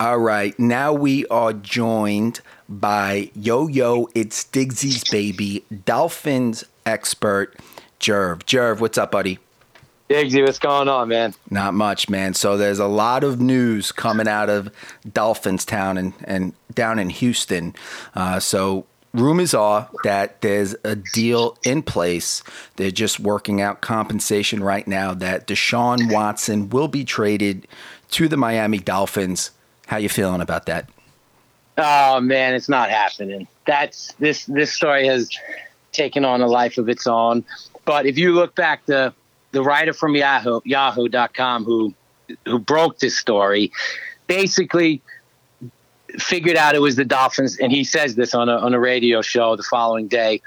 [0.00, 7.58] All right, now we are joined by Yo Yo, it's Digsy's baby, Dolphins expert,
[7.98, 8.44] Gerv.
[8.44, 9.40] Gerv, what's up, buddy?
[10.08, 11.34] Digsy, what's going on, man?
[11.50, 12.34] Not much, man.
[12.34, 14.70] So there's a lot of news coming out of
[15.12, 17.74] Dolphins Town and, and down in Houston.
[18.14, 22.44] Uh, so rumors are that there's a deal in place.
[22.76, 27.66] They're just working out compensation right now that Deshaun Watson will be traded
[28.10, 29.50] to the Miami Dolphins
[29.88, 30.88] how you feeling about that?
[31.78, 33.48] Oh man, it's not happening.
[33.66, 35.30] That's this this story has
[35.92, 37.44] taken on a life of its own.
[37.86, 39.14] But if you look back to
[39.52, 41.94] the writer from Yahoo Yahoo.com who
[42.44, 43.72] who broke this story
[44.26, 45.00] basically
[46.18, 49.22] figured out it was the Dolphins, and he says this on a on a radio
[49.22, 50.42] show the following day.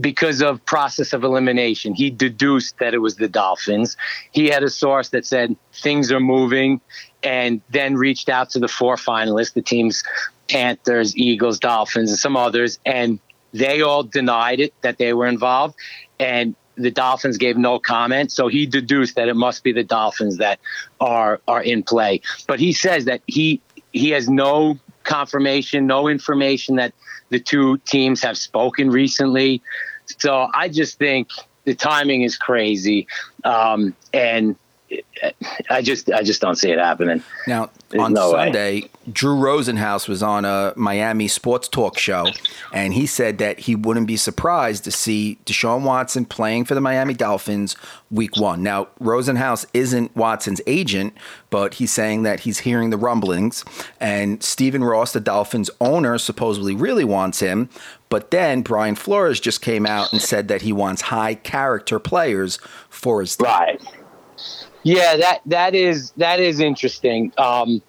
[0.00, 3.96] Because of process of elimination, he deduced that it was the Dolphins.
[4.32, 6.80] He had a source that said things are moving,
[7.24, 10.04] and then reached out to the four finalists, the teams
[10.48, 13.18] Panthers, Eagles, Dolphins, and some others, and
[13.52, 15.74] they all denied it that they were involved.
[16.20, 20.38] And the Dolphins gave no comment, so he deduced that it must be the Dolphins
[20.38, 20.60] that
[21.00, 22.20] are are in play.
[22.46, 23.60] But he says that he
[23.92, 26.92] he has no confirmation, no information that
[27.30, 29.62] the two teams have spoken recently.
[30.18, 31.28] So I just think
[31.64, 33.06] the timing is crazy,
[33.44, 34.56] um, and
[35.70, 37.22] I just I just don't see it happening.
[37.46, 38.90] Now on no Sunday, way.
[39.12, 42.26] Drew Rosenhaus was on a Miami sports talk show,
[42.72, 46.80] and he said that he wouldn't be surprised to see Deshaun Watson playing for the
[46.80, 47.76] Miami Dolphins
[48.10, 48.62] week one.
[48.62, 51.14] Now Rosenhaus isn't Watson's agent,
[51.50, 53.64] but he's saying that he's hearing the rumblings,
[54.00, 57.68] and Stephen Ross, the Dolphins owner, supposedly really wants him.
[58.08, 62.58] But then Brian Flores just came out and said that he wants high character players
[62.88, 63.46] for his team.
[63.46, 63.80] Right.
[64.84, 67.32] Yeah, that that is that is interesting.
[67.38, 67.82] Um,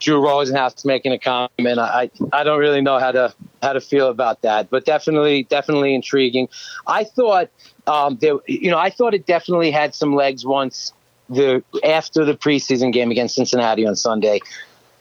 [0.00, 1.78] Drew Rosenhaus making a comment.
[1.78, 5.94] I I don't really know how to how to feel about that, but definitely definitely
[5.94, 6.48] intriguing.
[6.86, 7.50] I thought
[7.86, 10.92] um, there, you know, I thought it definitely had some legs once
[11.30, 14.40] the after the preseason game against Cincinnati on Sunday.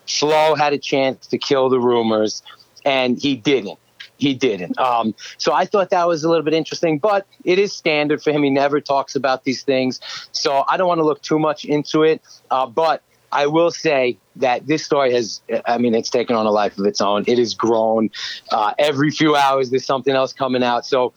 [0.08, 2.42] Flo had a chance to kill the rumors,
[2.86, 3.78] and he didn't
[4.20, 4.78] he didn't.
[4.78, 8.32] Um, so I thought that was a little bit interesting, but it is standard for
[8.32, 8.44] him.
[8.44, 10.00] He never talks about these things.
[10.34, 12.22] So I don't want to look too much into it.
[12.52, 13.02] Uh, but
[13.32, 16.86] I will say that this story has, I mean, it's taken on a life of
[16.86, 17.24] its own.
[17.28, 18.10] It has grown.
[18.52, 20.86] Uh, every few hours, there's something else coming out.
[20.86, 21.14] So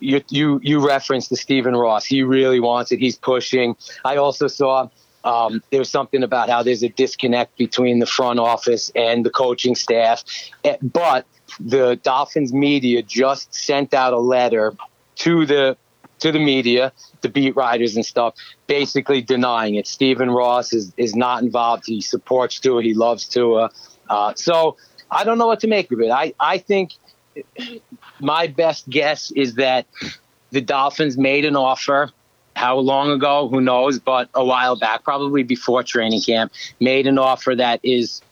[0.00, 2.04] you, you, you referenced the Stephen Ross.
[2.06, 2.98] He really wants it.
[2.98, 3.76] He's pushing.
[4.04, 4.88] I also saw
[5.24, 10.24] um, something about how there's a disconnect between the front office and the coaching staff.
[10.64, 11.26] Eh, but
[11.60, 14.74] the Dolphins media just sent out a letter
[15.16, 15.76] to the
[16.20, 18.34] to the media, the beat writers and stuff,
[18.68, 19.86] basically denying it.
[19.86, 21.84] Stephen Ross is is not involved.
[21.86, 22.82] He supports Tua.
[22.82, 23.70] He loves Tua.
[24.08, 24.76] Uh, so
[25.10, 26.10] I don't know what to make of it.
[26.10, 26.92] I I think
[28.20, 29.86] my best guess is that
[30.50, 32.10] the Dolphins made an offer.
[32.54, 33.48] How long ago?
[33.48, 33.98] Who knows?
[33.98, 38.22] But a while back, probably before training camp, made an offer that is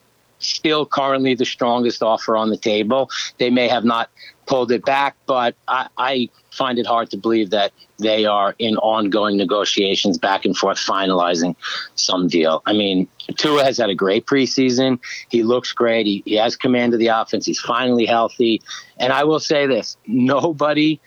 [0.40, 3.11] still currently the strongest offer on the table.
[3.38, 4.11] They may have not
[4.46, 8.76] pulled it back, but I, I, find it hard to believe that they are in
[8.79, 11.55] ongoing negotiations back and forth, finalizing
[11.94, 12.61] some deal.
[12.66, 14.98] I mean, Tua has had a great preseason.
[15.29, 16.07] He looks great.
[16.07, 17.46] He, he has command of the offense.
[17.46, 18.62] He's finally healthy.
[18.98, 21.00] And I will say this nobody,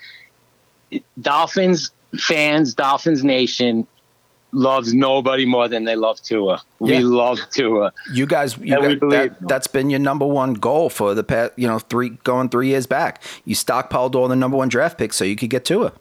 [1.20, 3.86] Dolphins fans, Dolphins Nation
[4.54, 6.62] loves nobody more than they love Tua.
[6.80, 7.00] We yeah.
[7.04, 7.92] love Tua.
[8.14, 8.76] You guys, you
[9.10, 12.68] that, that's been your number one goal for the past, you know, three going three
[12.70, 13.22] years back.
[13.46, 15.92] You stockpiled all the number one draft picks so you could get Tua.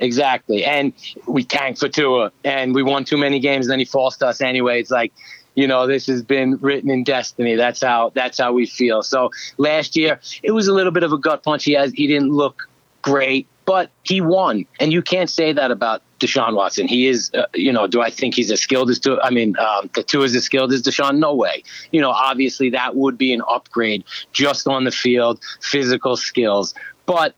[0.00, 0.92] Exactly, and
[1.26, 3.66] we tanked for Tua, and we won too many games.
[3.66, 4.80] And then he falls to us anyway.
[4.80, 5.12] It's like,
[5.54, 7.54] you know, this has been written in destiny.
[7.54, 9.02] That's how that's how we feel.
[9.02, 11.64] So last year, it was a little bit of a gut punch.
[11.64, 12.68] He has he didn't look
[13.02, 16.88] great, but he won, and you can't say that about Deshaun Watson.
[16.88, 19.20] He is, uh, you know, do I think he's as skilled as Tua?
[19.22, 21.18] I mean, um, the Tua is as skilled as Deshaun?
[21.18, 21.62] No way.
[21.92, 26.74] You know, obviously that would be an upgrade just on the field, physical skills.
[27.06, 27.34] But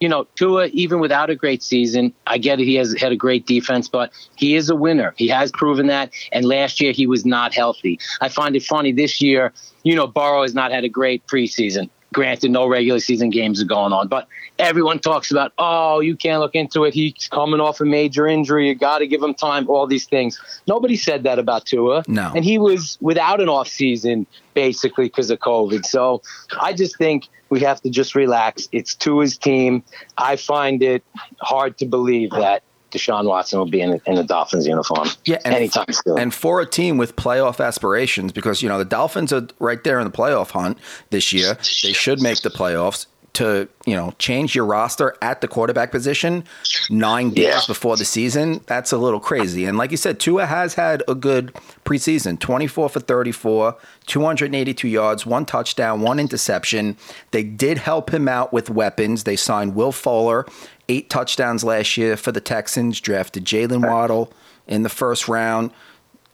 [0.00, 2.64] you know, Tua, even without a great season, I get it.
[2.64, 5.12] He has had a great defense, but he is a winner.
[5.18, 6.10] He has proven that.
[6.32, 8.00] And last year, he was not healthy.
[8.22, 11.90] I find it funny this year, you know, Burrow has not had a great preseason.
[12.12, 14.26] Granted, no regular season games are going on, but
[14.58, 16.92] everyone talks about, oh, you can't look into it.
[16.92, 18.68] He's coming off a major injury.
[18.68, 19.68] You got to give him time.
[19.68, 20.40] All these things.
[20.66, 22.02] Nobody said that about Tua.
[22.08, 22.32] No.
[22.34, 25.86] And he was without an off season basically because of COVID.
[25.86, 26.22] So
[26.60, 28.68] I just think we have to just relax.
[28.72, 29.84] It's Tua's team.
[30.18, 31.04] I find it
[31.40, 35.08] hard to believe that Deshaun Watson will be in, in the Dolphins uniform.
[35.24, 36.18] Yeah, and, anytime soon.
[36.18, 39.98] And for a team with playoff aspirations, because you know the Dolphins are right there
[40.00, 40.78] in the playoff hunt
[41.10, 43.06] this year, they should make the playoffs.
[43.34, 46.42] To you know, change your roster at the quarterback position
[46.90, 47.60] nine days yeah.
[47.68, 49.66] before the season, that's a little crazy.
[49.66, 53.76] And like you said, Tua has had a good preseason: twenty-four for thirty-four,
[54.06, 56.96] two hundred eighty-two yards, one touchdown, one interception.
[57.30, 59.22] They did help him out with weapons.
[59.22, 60.44] They signed Will Fuller
[60.90, 64.32] eight touchdowns last year for the Texans, drafted Jaylen Waddle
[64.66, 65.70] in the first round,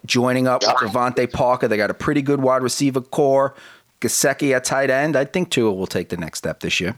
[0.06, 1.68] joining up with DeVante Parker.
[1.68, 3.54] They got a pretty good wide receiver core.
[4.00, 5.14] Gesicki at tight end.
[5.14, 6.96] I think Tua will take the next step this year.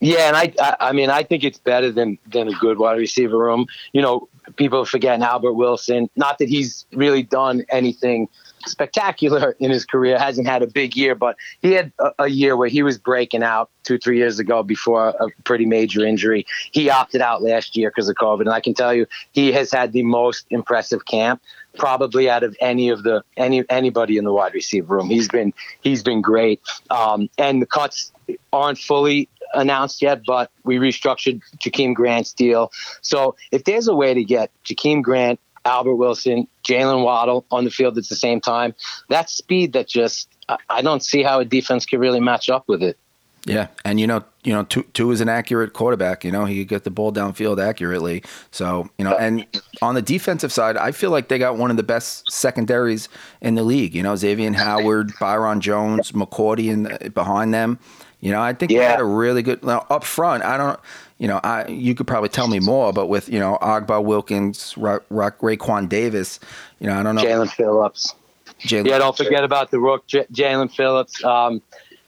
[0.00, 2.98] Yeah, and I, I, I mean, I think it's better than than a good wide
[2.98, 3.66] receiver room.
[3.92, 6.10] You know, people forgetting Albert Wilson.
[6.16, 8.28] Not that he's really done anything
[8.66, 10.18] spectacular in his career.
[10.18, 13.42] Hasn't had a big year, but he had a, a, year where he was breaking
[13.42, 16.46] out two, three years ago before a pretty major injury.
[16.72, 19.70] He opted out last year because of COVID, and I can tell you he has
[19.70, 21.42] had the most impressive camp
[21.76, 25.08] probably out of any of the any anybody in the wide receiver room.
[25.08, 25.52] He's been
[25.82, 26.60] he's been great,
[26.90, 28.12] um, and the cuts
[28.52, 32.72] aren't fully announced yet, but we restructured Jakeem Grant's deal.
[33.02, 37.70] So if there's a way to get Jakeem Grant, Albert Wilson, Jaylen Waddle on the
[37.70, 38.74] field at the same time,
[39.08, 40.28] that speed that just
[40.68, 42.98] I don't see how a defense can really match up with it.
[43.46, 46.24] Yeah, and you know, you know, Tua, Tua is an accurate quarterback.
[46.24, 48.22] You know, he could get the ball downfield accurately.
[48.50, 49.46] So you know, and
[49.82, 53.08] on the defensive side, I feel like they got one of the best secondaries
[53.42, 53.94] in the league.
[53.94, 57.78] You know, Xavier Howard, Byron Jones, McCourty, and behind them.
[58.20, 58.78] You know, I think yeah.
[58.78, 60.42] they had a really good now, up front.
[60.44, 60.80] I don't,
[61.24, 64.76] you know, I you could probably tell me more, but with you know Ogbah Wilkins,
[64.76, 66.38] Ra- Ra- Raekwon Davis,
[66.80, 67.24] you know, I don't know.
[67.24, 68.14] Jaelan Phillips.
[68.60, 68.86] Jaelan.
[68.86, 71.24] Yeah, don't forget about the rook, J- Jaelan Phillips.
[71.24, 71.62] Um,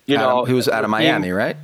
[0.04, 1.56] you Adam, know, he was out of Miami, right?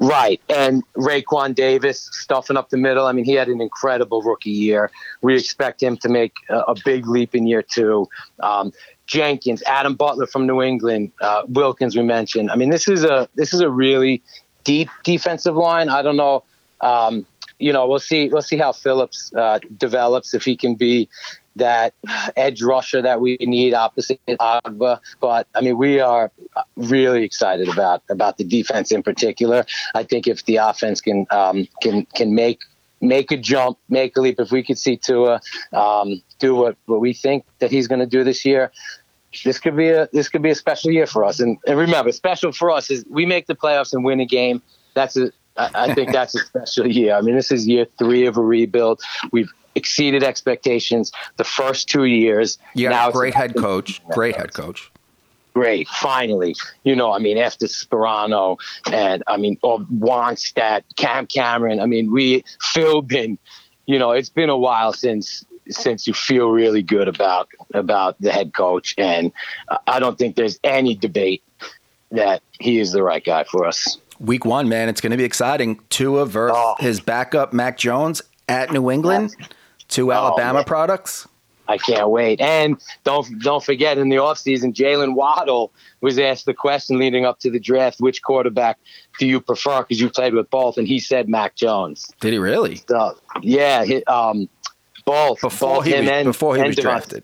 [0.00, 0.38] Right.
[0.50, 3.06] And Raekwon Davis stuffing up the middle.
[3.06, 4.90] I mean, he had an incredible rookie year.
[5.22, 8.06] We expect him to make a, a big leap in year two.
[8.40, 8.70] Um,
[9.06, 12.50] Jenkins, Adam Butler from New England, uh, Wilkins we mentioned.
[12.50, 14.22] I mean, this is a this is a really
[14.64, 15.88] deep defensive line.
[15.88, 16.44] I don't know.
[16.80, 17.26] Um,
[17.58, 18.28] you know, we'll see.
[18.28, 21.08] We'll see how Phillips uh, develops if he can be
[21.56, 21.92] that
[22.36, 25.00] edge rusher that we need opposite Ogbah.
[25.20, 26.30] But I mean, we are
[26.76, 29.66] really excited about about the defense in particular.
[29.94, 32.60] I think if the offense can um, can can make
[33.00, 34.40] make a jump, make a leap.
[34.40, 35.40] If we could see Tua
[35.72, 38.72] um, do what, what we think that he's going to do this year,
[39.44, 41.40] this could be a this could be a special year for us.
[41.40, 44.62] And, and remember, special for us is we make the playoffs and win a game.
[44.94, 47.14] That's a I, I think that's a special year.
[47.14, 49.00] I mean, this is year three of a rebuild.
[49.32, 52.58] We've exceeded expectations the first two years.
[52.74, 54.02] Yeah, now great head coach.
[54.08, 54.90] Great head coach
[55.58, 55.88] great.
[55.88, 56.54] Finally,
[56.84, 58.58] you know, I mean, after Sparano
[58.92, 61.80] and I mean, or Wannstedt, Cam Cameron.
[61.80, 63.38] I mean, we filled in.
[63.86, 68.30] You know, it's been a while since since you feel really good about about the
[68.30, 69.32] head coach, and
[69.86, 71.42] I don't think there's any debate
[72.12, 73.98] that he is the right guy for us.
[74.20, 75.80] Week one, man, it's going to be exciting.
[75.90, 76.74] Tua versus oh.
[76.80, 79.34] his backup Mac Jones at New England.
[79.88, 81.26] Two Alabama oh, products.
[81.68, 82.40] I can't wait.
[82.40, 87.40] And don't don't forget in the offseason, Jaylen Waddle was asked the question leading up
[87.40, 88.78] to the draft, which quarterback
[89.18, 89.82] do you prefer?
[89.82, 92.10] Because you played with both, and he said Mac Jones.
[92.20, 92.80] Did he really?
[92.88, 94.48] So, yeah, he, um,
[95.04, 97.22] both before both he was, and, before he was drafted.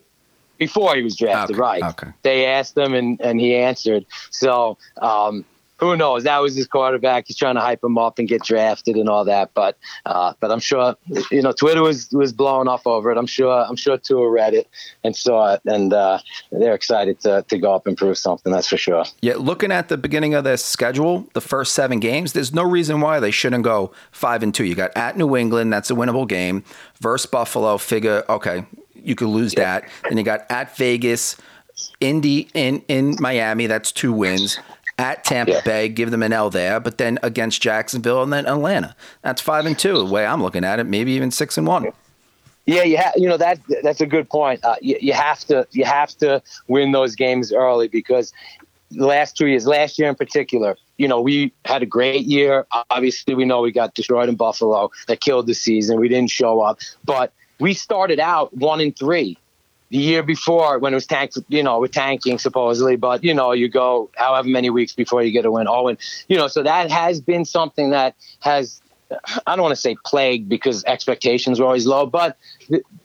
[0.58, 1.82] Before he was drafted, okay, right?
[1.82, 2.12] Okay.
[2.22, 4.04] They asked him, and and he answered.
[4.30, 5.44] So um,
[5.84, 6.24] who knows?
[6.24, 7.26] That was his quarterback.
[7.26, 9.50] He's trying to hype him up and get drafted and all that.
[9.54, 9.76] But
[10.06, 10.96] uh, but I'm sure
[11.30, 13.18] you know Twitter was was blowing off over it.
[13.18, 14.68] I'm sure I'm sure Tua read it
[15.02, 16.18] and saw it, and uh,
[16.50, 18.52] they're excited to to go up and prove something.
[18.52, 19.04] That's for sure.
[19.20, 23.00] Yeah, looking at the beginning of their schedule, the first seven games, there's no reason
[23.00, 24.64] why they shouldn't go five and two.
[24.64, 26.64] You got at New England, that's a winnable game.
[27.00, 28.64] Versus Buffalo, figure okay,
[28.94, 29.80] you could lose yeah.
[29.80, 29.90] that.
[30.08, 31.36] Then you got at Vegas.
[31.98, 34.60] Indy in in Miami, that's two wins
[34.98, 35.60] at Tampa yeah.
[35.62, 38.94] Bay, give them an L there, but then against Jacksonville and then Atlanta.
[39.22, 39.98] That's five and two.
[39.98, 41.88] The way I'm looking at it, maybe even six and one.
[42.66, 44.64] Yeah, you ha- you know that that's a good point.
[44.64, 48.32] Uh, you, you have to you have to win those games early because
[48.90, 52.66] the last two years, last year in particular, you know, we had a great year.
[52.90, 54.90] Obviously, we know we got destroyed in Buffalo.
[55.08, 56.00] That killed the season.
[56.00, 59.36] We didn't show up, but we started out one and three
[59.94, 63.52] the year before when it was tanked, you know, with tanking supposedly, but you know,
[63.52, 65.68] you go however many weeks before you get a win.
[65.68, 68.82] Oh, and you know, so that has been something that has,
[69.46, 72.36] I don't want to say plagued because expectations were always low, but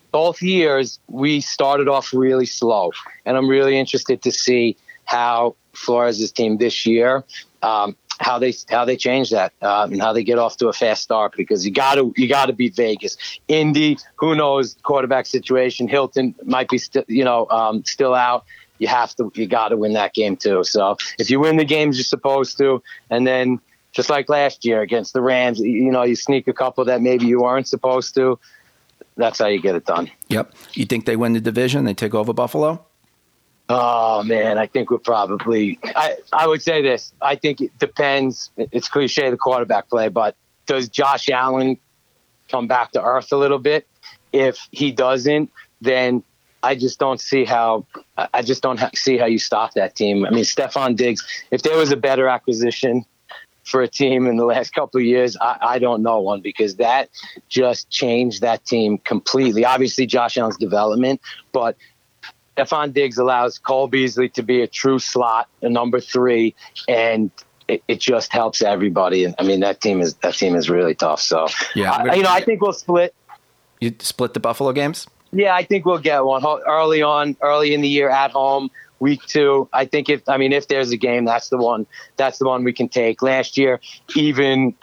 [0.10, 2.92] both years we started off really slow,
[3.24, 4.76] and I'm really interested to see
[5.06, 7.24] how Flores' team this year
[7.62, 10.74] um, how they how they change that uh, and how they get off to a
[10.74, 13.18] fast start because you got to you got to beat Vegas,
[13.48, 13.98] Indy.
[14.18, 15.88] Who knows quarterback situation?
[15.88, 18.46] Hilton might be still you know um, still out.
[18.78, 20.64] You have to you got to win that game too.
[20.64, 23.60] So if you win the games you're supposed to, and then
[23.92, 27.26] just like last year against the Rams, you know you sneak a couple that maybe
[27.26, 28.38] you weren't supposed to.
[29.16, 30.10] That's how you get it done.
[30.30, 30.54] Yep.
[30.74, 31.84] You think they win the division?
[31.84, 32.86] They take over Buffalo?
[33.70, 35.78] Oh man, I think we're probably.
[35.84, 37.14] I I would say this.
[37.22, 38.50] I think it depends.
[38.58, 41.78] It's cliche the quarterback play, but does Josh Allen
[42.50, 43.88] come back to earth a little bit?
[44.34, 45.52] If he doesn't,
[45.82, 46.24] then
[46.64, 47.86] I just don't see how.
[48.18, 50.26] I just don't see how you stop that team.
[50.26, 51.24] I mean, Stefon Diggs.
[51.52, 53.06] If there was a better acquisition
[53.66, 56.78] for a team in the last couple of years, I, I don't know one because
[56.78, 57.10] that
[57.50, 59.64] just changed that team completely.
[59.64, 61.78] Obviously, Josh Allen's development, but
[62.60, 66.56] Stefon Diggs allows Cole Beasley to be a true slot, a number three,
[66.88, 67.32] and
[67.68, 69.24] it, it, just helps everybody.
[69.24, 71.22] And I mean, that team is that team is really tough.
[71.22, 73.14] So yeah, I, you know, I think we'll split.
[73.80, 75.08] You split the Buffalo games.
[75.32, 78.72] Yeah, I think we'll get one early on, early in the year at home.
[79.00, 81.86] Week two, I think if I mean if there's a game, that's the one.
[82.18, 83.22] That's the one we can take.
[83.22, 83.80] Last year,
[84.16, 84.76] even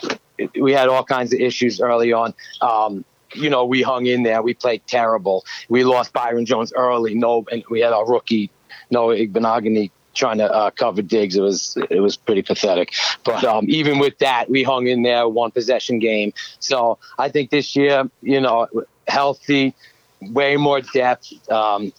[0.58, 2.32] we had all kinds of issues early on.
[2.62, 3.04] Um,
[3.34, 4.42] you know, we hung in there.
[4.42, 5.44] We played terrible.
[5.68, 7.14] We lost Byron Jones early.
[7.14, 8.50] No, and we had our rookie
[8.90, 11.36] Noah Igbinoghene trying to uh, cover Diggs.
[11.36, 12.94] It was it was pretty pathetic.
[13.24, 16.32] But um, even with that, we hung in there, one possession game.
[16.58, 18.68] So I think this year, you know,
[19.06, 19.74] healthy,
[20.20, 21.32] way more depth.
[21.50, 21.92] Um,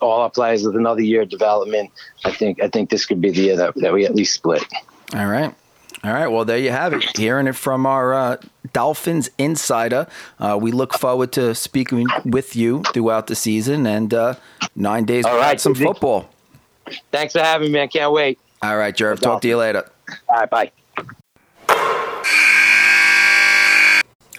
[0.00, 1.90] all our players with another year of development.
[2.24, 4.62] I think I think this could be the year that, that we at least split.
[5.14, 5.52] All right.
[6.02, 6.26] All right.
[6.26, 7.16] Well, there you have it.
[7.16, 8.36] Hearing it from our uh,
[8.72, 10.06] Dolphins insider.
[10.38, 14.34] Uh, we look forward to speaking with you throughout the season and uh,
[14.74, 16.28] nine days All right, some football.
[17.10, 18.38] Thanks for having me, I Can't wait.
[18.62, 19.20] All right, Gerv.
[19.20, 19.88] Talk to you later.
[20.28, 20.50] All right.
[20.50, 20.72] Bye.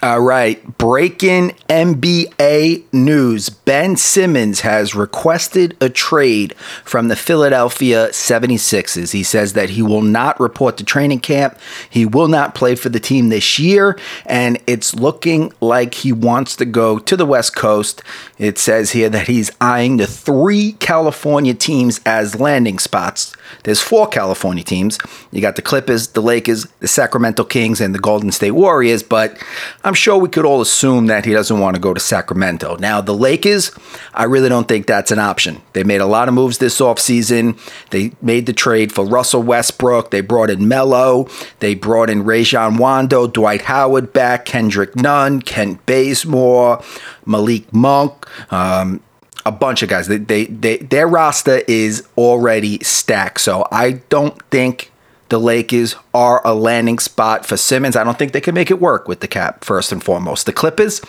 [0.06, 3.48] All right, breaking NBA news.
[3.48, 6.54] Ben Simmons has requested a trade
[6.84, 9.10] from the Philadelphia 76ers.
[9.10, 11.58] He says that he will not report to training camp.
[11.90, 16.54] He will not play for the team this year, and it's looking like he wants
[16.54, 18.00] to go to the West Coast.
[18.38, 23.34] It says here that he's eyeing the three California teams as landing spots.
[23.64, 24.98] There's four California teams.
[25.32, 29.42] You got the Clippers, the Lakers, the Sacramento Kings, and the Golden State Warriors, but
[29.84, 32.76] I'm sure we could all assume that he doesn't want to go to Sacramento.
[32.76, 33.70] Now, the Lakers,
[34.14, 35.62] I really don't think that's an option.
[35.72, 37.58] They made a lot of moves this offseason.
[37.90, 40.10] They made the trade for Russell Westbrook.
[40.10, 41.28] They brought in Melo.
[41.60, 46.82] They brought in Rajon Rondo, Dwight Howard back, Kendrick Nunn, Kent Bazemore,
[47.24, 48.26] Malik Monk.
[48.52, 49.00] Um,
[49.46, 50.08] a bunch of guys.
[50.08, 53.40] They, they, they, their roster is already stacked.
[53.40, 54.90] So I don't think
[55.28, 57.96] the Lakers are a landing spot for Simmons.
[57.96, 60.46] I don't think they can make it work with the cap, first and foremost.
[60.46, 61.00] The Clippers,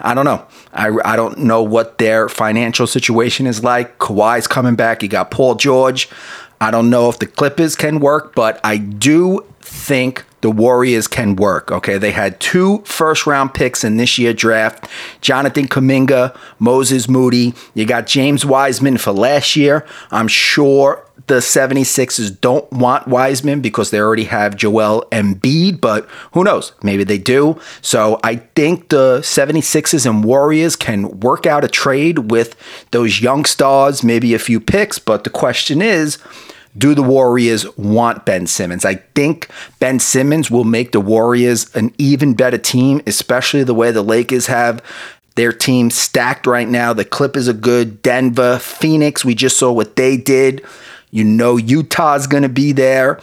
[0.00, 0.44] I don't know.
[0.72, 3.98] I, I don't know what their financial situation is like.
[3.98, 5.02] Kawhi's coming back.
[5.02, 6.08] You got Paul George.
[6.60, 9.44] I don't know if the Clippers can work, but I do
[9.84, 11.70] think the Warriors can work.
[11.70, 14.88] Okay, they had two first round picks in this year draft
[15.20, 17.54] Jonathan Kuminga, Moses Moody.
[17.74, 19.86] You got James Wiseman for last year.
[20.10, 26.44] I'm sure the 76ers don't want Wiseman because they already have Joel Embiid, but who
[26.44, 26.72] knows?
[26.82, 27.58] Maybe they do.
[27.80, 32.56] So I think the 76ers and Warriors can work out a trade with
[32.90, 36.18] those young stars, maybe a few picks, but the question is,
[36.76, 38.84] do the Warriors want Ben Simmons?
[38.84, 39.48] I think
[39.78, 44.46] Ben Simmons will make the Warriors an even better team, especially the way the Lakers
[44.46, 44.82] have
[45.36, 46.92] their team stacked right now.
[46.92, 48.02] The Clippers are good.
[48.02, 50.64] Denver, Phoenix, we just saw what they did.
[51.10, 53.20] You know Utah's going to be there.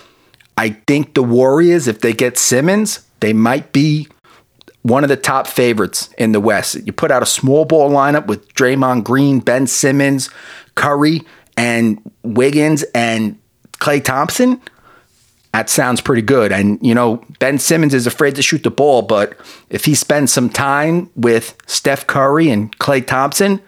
[0.57, 4.07] I think the Warriors, if they get Simmons, they might be
[4.83, 6.75] one of the top favorites in the West.
[6.85, 10.29] You put out a small ball lineup with Draymond Green, Ben Simmons,
[10.75, 11.21] Curry,
[11.55, 13.37] and Wiggins and
[13.81, 14.61] Klay Thompson.
[15.53, 16.53] That sounds pretty good.
[16.53, 19.37] And, you know, Ben Simmons is afraid to shoot the ball, but
[19.69, 23.61] if he spends some time with Steph Curry and Klay Thompson,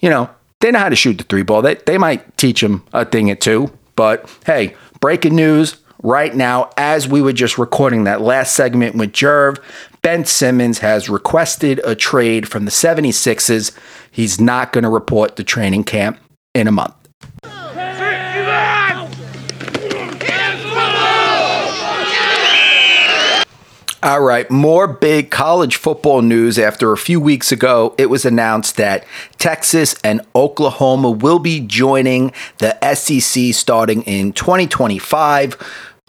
[0.00, 0.30] you know,
[0.60, 1.60] they know how to shoot the three ball.
[1.60, 3.70] They, they might teach him a thing or two.
[3.96, 9.12] But hey, breaking news right now, as we were just recording that last segment with
[9.12, 9.58] Gerv,
[10.00, 13.76] Ben Simmons has requested a trade from the 76ers.
[14.10, 16.18] He's not going to report the training camp
[16.54, 16.94] in a month.
[24.02, 26.58] All right, more big college football news.
[26.58, 29.04] After a few weeks ago, it was announced that
[29.36, 35.58] Texas and Oklahoma will be joining the SEC starting in 2025.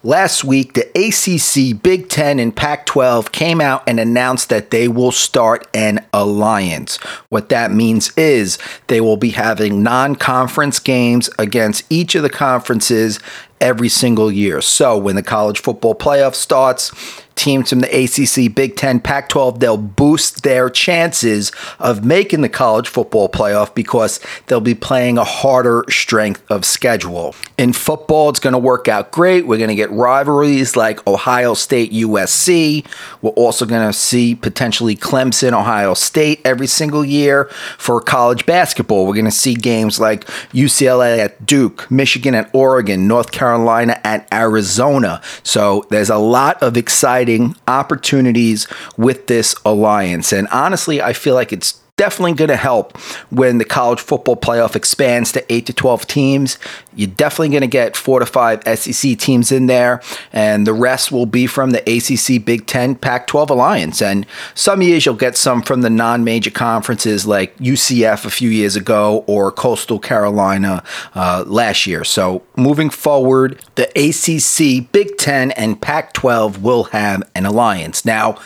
[0.04, 4.88] Last week, the ACC, Big Ten, and Pac 12 came out and announced that they
[4.88, 6.96] will start an alliance.
[7.28, 12.30] What that means is they will be having non conference games against each of the
[12.30, 13.20] conferences
[13.60, 14.60] every single year.
[14.60, 16.90] So when the college football playoff starts,
[17.34, 22.48] teams from the ACC, Big Ten, Pac 12, they'll boost their chances of making the
[22.48, 27.34] college football playoff because they'll be playing a harder strength of schedule.
[27.58, 29.46] In football, it's going to work out great.
[29.46, 32.86] We're going to get rivalries like Ohio State, USC.
[33.22, 37.44] We're also going to see potentially Clemson, Ohio State every single year.
[37.78, 43.06] For college basketball, we're going to see games like UCLA at Duke, Michigan at Oregon,
[43.06, 45.20] North Carolina at Arizona.
[45.42, 47.21] So there's a lot of exciting
[47.68, 48.66] opportunities
[48.96, 50.32] with this alliance.
[50.32, 52.96] And honestly, I feel like it's definitely going to help
[53.30, 56.58] when the college football playoff expands to 8 to 12 teams.
[56.94, 61.12] You're definitely going to get four to five SEC teams in there, and the rest
[61.12, 64.02] will be from the ACC, Big Ten, Pac 12 alliance.
[64.02, 68.50] And some years you'll get some from the non major conferences like UCF a few
[68.50, 70.82] years ago or Coastal Carolina
[71.14, 72.04] uh, last year.
[72.04, 78.04] So moving forward, the ACC, Big Ten, and Pac 12 will have an alliance.
[78.04, 78.38] Now,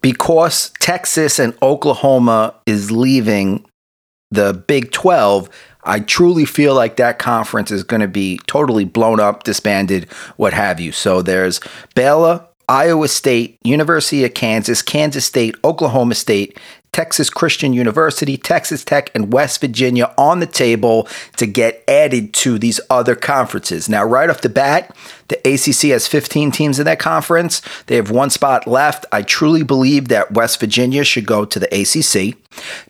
[0.00, 3.64] because Texas and Oklahoma is leaving
[4.30, 5.48] the Big 12,
[5.84, 10.52] I truly feel like that conference is going to be totally blown up, disbanded, what
[10.52, 10.92] have you.
[10.92, 11.60] So there's
[11.94, 16.58] Baylor, Iowa State, University of Kansas, Kansas State, Oklahoma State,
[16.92, 22.58] Texas Christian University, Texas Tech, and West Virginia on the table to get added to
[22.58, 23.88] these other conferences.
[23.88, 24.94] Now, right off the bat,
[25.28, 27.62] the ACC has 15 teams in that conference.
[27.86, 29.06] They have one spot left.
[29.10, 32.36] I truly believe that West Virginia should go to the ACC.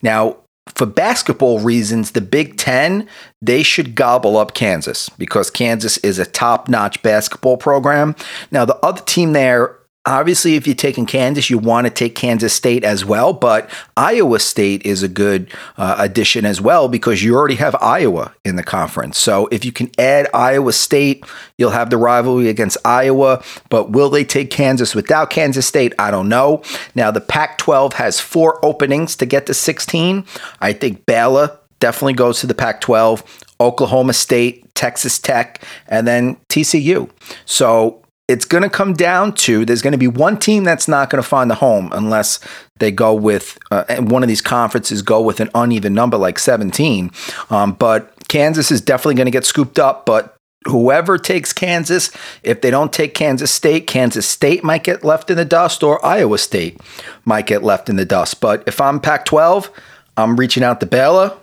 [0.03, 0.39] Now,
[0.75, 3.09] for basketball reasons, the Big Ten,
[3.41, 8.17] they should gobble up Kansas because Kansas is a top notch basketball program.
[8.51, 12.53] Now, the other team there Obviously, if you're taking Kansas, you want to take Kansas
[12.53, 17.37] State as well, but Iowa State is a good uh, addition as well because you
[17.37, 19.17] already have Iowa in the conference.
[19.17, 21.25] So if you can add Iowa State,
[21.57, 25.95] you'll have the rivalry against Iowa, but will they take Kansas without Kansas State?
[26.01, 26.65] I don't know.
[26.97, 30.25] Now, the Pac 12 has four openings to get to 16.
[30.61, 36.37] I think Baylor definitely goes to the Pac 12, Oklahoma State, Texas Tech, and then
[36.49, 37.09] TCU.
[37.45, 41.11] So it's going to come down to there's going to be one team that's not
[41.11, 42.39] going to find a home unless
[42.79, 47.11] they go with uh, one of these conferences go with an uneven number like 17.
[47.51, 52.11] Um, but Kansas is definitely going to get scooped up, but whoever takes Kansas,
[52.43, 56.05] if they don't take Kansas State, Kansas State might get left in the dust or
[56.05, 56.81] Iowa State
[57.25, 58.41] might get left in the dust.
[58.41, 59.71] But if I'm Pac 12,
[60.17, 61.37] I'm reaching out to Baylor,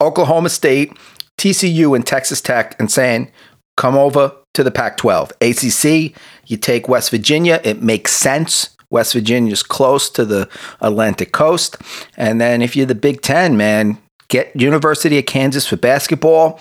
[0.00, 0.96] Oklahoma State,
[1.38, 3.30] TCU, and Texas Tech and saying,
[3.76, 5.32] come over to the Pac 12.
[5.40, 6.14] ACC,
[6.46, 8.70] you take West Virginia, it makes sense.
[8.90, 10.48] West Virginia is close to the
[10.80, 11.76] Atlantic coast.
[12.16, 13.98] And then if you're the Big Ten, man,
[14.28, 16.58] get University of Kansas for basketball,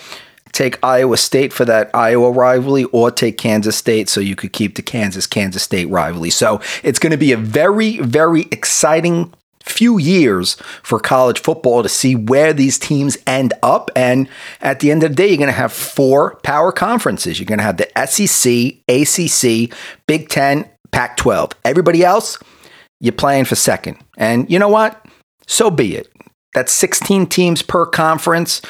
[0.51, 4.75] take Iowa State for that Iowa rivalry, or take Kansas State so you could keep
[4.75, 6.31] the Kansas Kansas State rivalry.
[6.31, 9.33] So it's going to be a very, very exciting
[9.65, 13.89] few years for college football to see where these teams end up.
[13.95, 14.29] And
[14.61, 17.39] at the end of the day, you're going to have four power conferences.
[17.39, 21.51] You're going to have the SEC, ACC, Big Ten, Pac 12.
[21.65, 22.39] Everybody else,
[22.99, 23.97] you're playing for second.
[24.17, 25.05] And you know what?
[25.47, 26.07] So be it.
[26.53, 28.61] That's 16 teams per conference.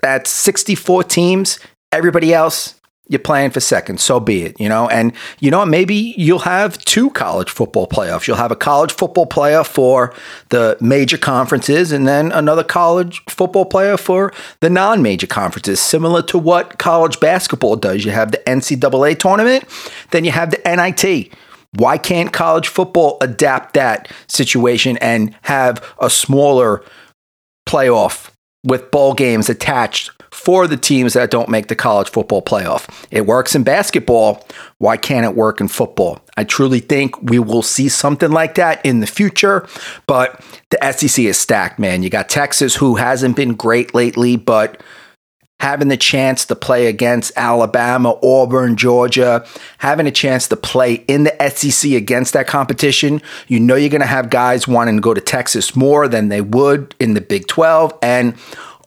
[0.00, 1.60] That's 64 teams.
[1.92, 2.74] Everybody else,
[3.12, 4.88] you're playing for second, so be it, you know.
[4.88, 8.26] And you know, maybe you'll have two college football playoffs.
[8.26, 10.14] You'll have a college football player for
[10.48, 16.38] the major conferences, and then another college football player for the non-major conferences, similar to
[16.38, 18.02] what college basketball does.
[18.02, 19.64] You have the NCAA tournament,
[20.10, 21.34] then you have the NIT.
[21.74, 26.82] Why can't college football adapt that situation and have a smaller
[27.68, 28.31] playoff
[28.64, 32.88] with bowl games attached for the teams that don't make the college football playoff.
[33.10, 34.46] It works in basketball.
[34.78, 36.20] Why can't it work in football?
[36.36, 39.66] I truly think we will see something like that in the future,
[40.06, 42.02] but the SEC is stacked, man.
[42.02, 44.82] You got Texas, who hasn't been great lately, but
[45.62, 49.46] having the chance to play against Alabama, Auburn, Georgia,
[49.78, 54.00] having a chance to play in the SEC against that competition, you know you're going
[54.00, 57.46] to have guys wanting to go to Texas more than they would in the Big
[57.46, 57.96] 12.
[58.02, 58.34] And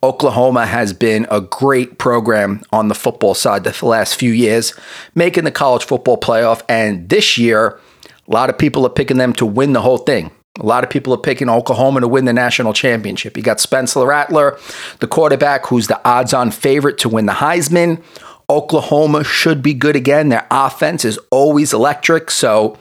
[0.03, 4.73] Oklahoma has been a great program on the football side the last few years,
[5.15, 6.61] making the college football playoff.
[6.67, 7.79] And this year,
[8.27, 10.29] a lot of people are picking them to win the whole thing.
[10.59, 13.35] A lot of people are picking Oklahoma to win the national championship.
[13.35, 14.57] You got Spencer Rattler,
[14.99, 18.01] the quarterback, who's the odds on favorite to win the Heisman.
[18.49, 20.29] Oklahoma should be good again.
[20.29, 22.31] Their offense is always electric.
[22.31, 22.77] So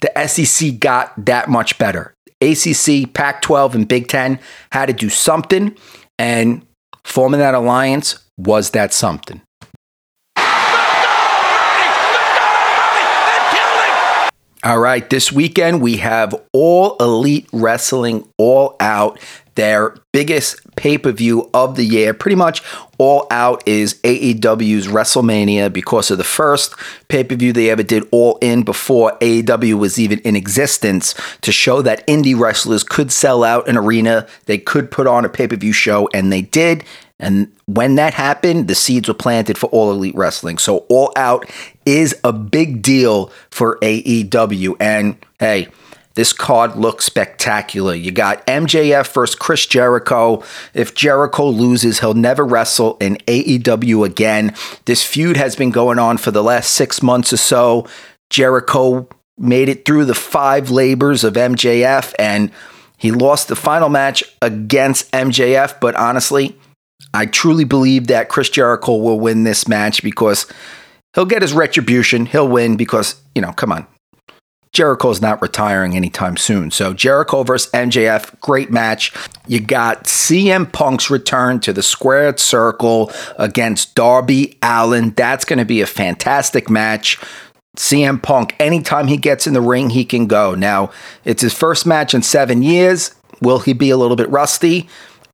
[0.00, 2.14] the SEC got that much better.
[2.40, 4.38] ACC, Pac 12, and Big Ten
[4.72, 5.76] had to do something.
[6.18, 6.64] And
[7.04, 9.42] forming that alliance was that something.
[14.64, 19.20] All right, this weekend we have All Elite Wrestling All Out,
[19.54, 22.12] their biggest pay per view of the year.
[22.12, 22.60] Pretty much
[22.98, 26.74] All Out is AEW's WrestleMania because of the first
[27.06, 31.52] pay per view they ever did All In before AEW was even in existence to
[31.52, 35.46] show that indie wrestlers could sell out an arena, they could put on a pay
[35.46, 36.84] per view show, and they did.
[37.20, 40.58] And when that happened, the seeds were planted for All Elite Wrestling.
[40.58, 41.50] So All Out
[41.84, 44.76] is a big deal for AEW.
[44.78, 45.68] And hey,
[46.14, 47.94] this card looks spectacular.
[47.94, 50.42] You got MJF versus Chris Jericho.
[50.74, 54.54] If Jericho loses, he'll never wrestle in AEW again.
[54.84, 57.86] This feud has been going on for the last six months or so.
[58.30, 59.08] Jericho
[59.38, 62.50] made it through the five labors of MJF and
[62.96, 66.58] he lost the final match against MJF, but honestly,
[67.14, 70.46] I truly believe that Chris Jericho will win this match because
[71.14, 72.26] he'll get his retribution.
[72.26, 73.86] He'll win because, you know, come on.
[74.72, 76.70] Jericho's not retiring anytime soon.
[76.70, 79.12] So Jericho versus MJF, great match.
[79.46, 85.10] You got CM Punk's return to the squared circle against Darby Allin.
[85.16, 87.18] That's going to be a fantastic match.
[87.76, 90.54] CM Punk, anytime he gets in the ring, he can go.
[90.54, 90.90] Now,
[91.24, 93.14] it's his first match in seven years.
[93.40, 94.88] Will he be a little bit rusty?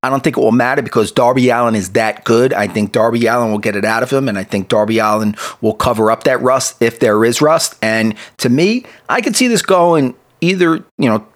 [0.05, 2.53] I don't think it will matter because Darby Allin is that good.
[2.53, 5.35] I think Darby Allin will get it out of him, and I think Darby Allin
[5.63, 7.77] will cover up that rust if there is rust.
[7.81, 11.27] And to me, I could see this going either, you know,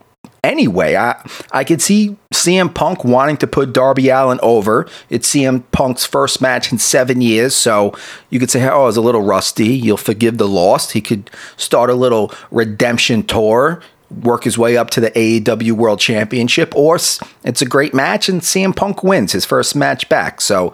[0.44, 0.96] anyway.
[0.96, 1.18] I
[1.50, 4.86] I could see CM Punk wanting to put Darby Allin over.
[5.08, 7.94] It's CM Punk's first match in seven years, so
[8.28, 9.68] you could say, oh, it's a little rusty.
[9.68, 10.90] You'll forgive the loss.
[10.90, 13.80] He could start a little redemption tour
[14.10, 18.40] work his way up to the AEW World Championship, or it's a great match and
[18.40, 20.40] CM Punk wins his first match back.
[20.40, 20.72] So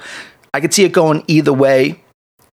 [0.53, 2.01] I could see it going either way.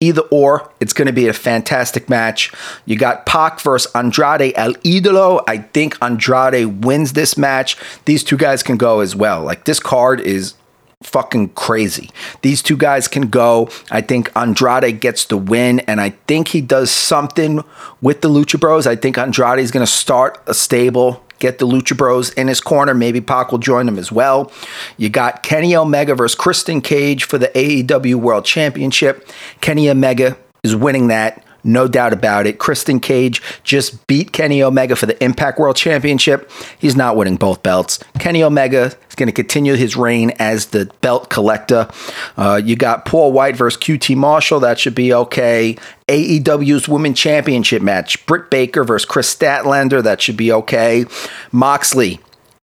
[0.03, 2.51] Either or, it's going to be a fantastic match.
[2.87, 5.45] You got Pac versus Andrade El Idolo.
[5.47, 7.77] I think Andrade wins this match.
[8.07, 9.43] These two guys can go as well.
[9.43, 10.55] Like this card is
[11.03, 12.11] fucking crazy.
[12.43, 13.69] These two guys can go.
[13.91, 17.65] I think Andrade gets the win, and I think he does something
[18.03, 18.87] with the Lucha Bros.
[18.87, 21.25] I think Andrade is going to start a stable.
[21.39, 22.93] Get the Lucha Bros in his corner.
[22.93, 24.53] Maybe Pac will join them as well.
[24.99, 29.27] You got Kenny Omega versus Christian Cage for the AEW World Championship.
[29.63, 31.43] Kenny Omega is winning that.
[31.65, 32.59] No doubt about it.
[32.59, 36.51] Christian Cage just beat Kenny Omega for the Impact World Championship.
[36.79, 37.99] He's not winning both belts.
[38.19, 41.89] Kenny Omega is going to continue his reign as the belt collector.
[42.37, 44.61] Uh, you got Paul White versus QT Marshall.
[44.61, 45.77] That should be okay.
[46.09, 48.25] AEW's Women Championship match.
[48.27, 50.03] Britt Baker versus Kris Statlander.
[50.03, 51.05] That should be okay.
[51.53, 52.21] Moxley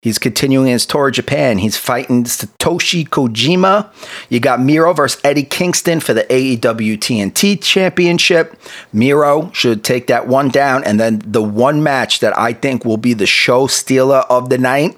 [0.04, 1.60] He's continuing his tour of Japan.
[1.60, 3.90] He's fighting Satoshi Kojima.
[4.28, 8.54] You got Miro versus Eddie Kingston for the AEW TNT Championship.
[8.92, 10.84] Miro should take that one down.
[10.84, 14.58] And then the one match that I think will be the show stealer of the
[14.58, 14.98] night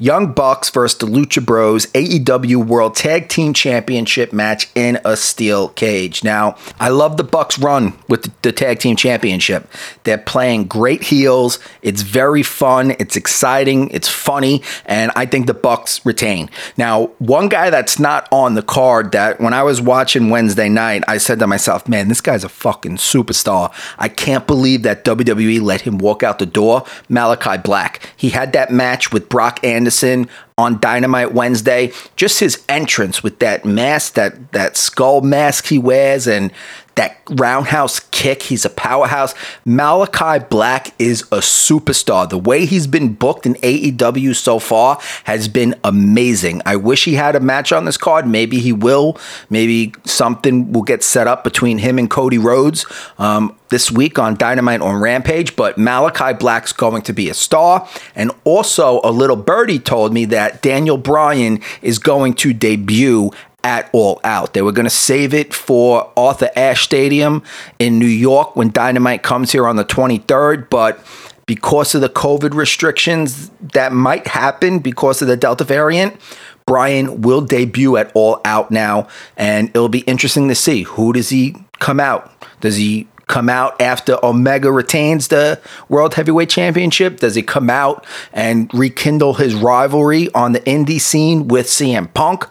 [0.00, 5.70] Young Bucks versus the Lucha Bros AEW World Tag Team Championship match in a steel
[5.70, 6.22] cage.
[6.22, 9.68] Now, I love the Bucks run with the, the, Tag Team Championship.
[10.04, 11.58] They're playing great heels.
[11.82, 16.48] It's very fun, it's exciting, it's funny, and I think the Bucks retain.
[16.76, 21.02] Now, one guy that's not on the card that when I was watching Wednesday night,
[21.08, 23.72] I said to myself, "Man, this guy's a fucking superstar.
[23.98, 28.00] I can't believe that WWE let him walk out the door." Malakai Black.
[28.16, 30.28] He had that match with Brock Anderson Anderson
[30.58, 31.92] on Dynamite Wednesday.
[32.14, 36.52] Just his entrance with that mask, that that skull mask he wears, and
[36.98, 38.42] that roundhouse kick.
[38.42, 39.32] He's a powerhouse.
[39.64, 42.28] Malakai Black is a superstar.
[42.28, 46.60] The way he's been booked in AEW so far has been amazing.
[46.66, 48.26] I wish he had a match on this card.
[48.26, 49.16] Maybe he will.
[49.48, 52.84] Maybe something will get set up between him and Cody Rhodes
[53.18, 55.54] um, this week on Dynamite on Rampage.
[55.54, 57.88] But Malakai Black's going to be a star.
[58.16, 63.30] And also, a little birdie told me that Daniel Bryan is going to debut
[63.64, 64.54] at All Out.
[64.54, 67.42] They were going to save it for Arthur Ashe Stadium
[67.78, 71.04] in New York when Dynamite comes here on the 23rd, but
[71.46, 76.20] because of the COVID restrictions that might happen because of the Delta variant,
[76.66, 81.30] Bryan will debut at All Out now, and it'll be interesting to see who does
[81.30, 82.30] he come out.
[82.60, 87.20] Does he come out after Omega retains the World Heavyweight Championship?
[87.20, 92.46] Does he come out and rekindle his rivalry on the indie scene with CM Punk?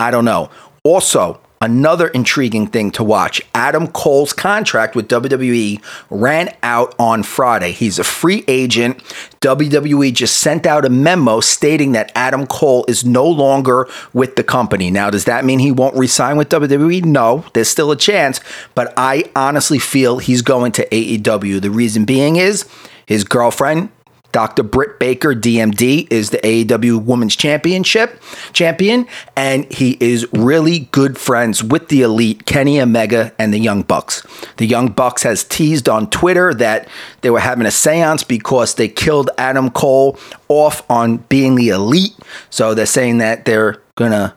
[0.00, 0.50] I don't know.
[0.82, 5.78] Also, Another intriguing thing to watch Adam Cole's contract with WWE
[6.08, 7.72] ran out on Friday.
[7.72, 8.96] He's a free agent.
[9.42, 14.42] WWE just sent out a memo stating that Adam Cole is no longer with the
[14.42, 14.90] company.
[14.90, 17.04] Now, does that mean he won't resign with WWE?
[17.04, 18.40] No, there's still a chance,
[18.74, 21.60] but I honestly feel he's going to AEW.
[21.60, 22.64] The reason being is
[23.04, 23.90] His girlfriend,
[24.32, 24.62] Dr.
[24.62, 28.20] Britt Baker, DMD, is the AEW Women's Championship
[28.52, 29.06] champion,
[29.36, 34.26] and he is really good friends with the elite Kenny Omega and the Young Bucks.
[34.56, 36.88] The Young Bucks has teased on Twitter that
[37.22, 40.18] they were having a seance because they killed Adam Cole
[40.48, 42.14] off on being the elite.
[42.50, 44.34] So they're saying that they're gonna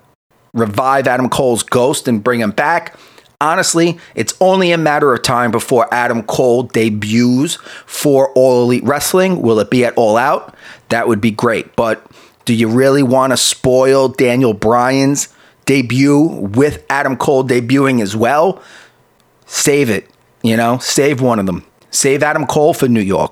[0.54, 2.98] revive Adam Cole's ghost and bring him back
[3.44, 9.42] honestly, it's only a matter of time before Adam Cole debuts for All Elite Wrestling.
[9.42, 10.56] Will it be at All Out?
[10.90, 11.76] That would be great.
[11.76, 12.06] But
[12.46, 15.30] do you really want to spoil Daniel Bryan's
[15.66, 18.62] debut with Adam Cole debuting as well?
[19.46, 20.10] Save it.
[20.42, 21.66] You know, save one of them.
[21.92, 23.32] Save Adam Cole for New York.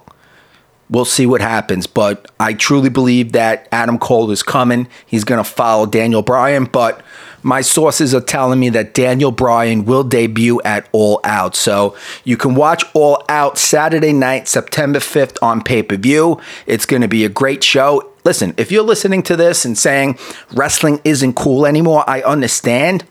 [0.90, 4.90] We'll see what happens, but I truly believe that Adam Cole is coming.
[5.06, 7.02] He's going to follow Daniel Bryan, but
[7.44, 11.56] my sources are telling me that Daniel Bryan will debut at All Out.
[11.56, 16.40] So you can watch All Out Saturday night, September 5th on pay per view.
[16.66, 18.12] It's going to be a great show.
[18.24, 20.18] Listen, if you're listening to this and saying
[20.54, 23.04] wrestling isn't cool anymore, I understand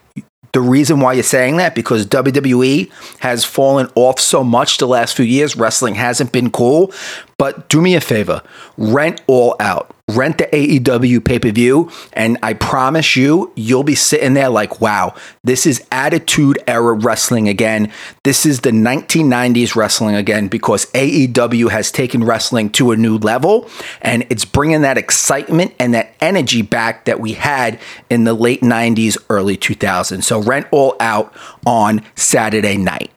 [0.53, 5.16] the reason why you're saying that because WWE has fallen off so much the last
[5.16, 5.57] few years.
[5.57, 6.93] Wrestling hasn't been cool.
[7.39, 8.43] But do me a favor,
[8.76, 9.95] rent all out.
[10.16, 14.80] Rent the AEW pay per view, and I promise you, you'll be sitting there like,
[14.80, 17.92] wow, this is attitude era wrestling again.
[18.24, 23.68] This is the 1990s wrestling again because AEW has taken wrestling to a new level
[24.02, 28.61] and it's bringing that excitement and that energy back that we had in the late
[28.61, 30.22] 90s, early 2000s.
[30.24, 31.34] So, rent all out
[31.66, 33.11] on Saturday night.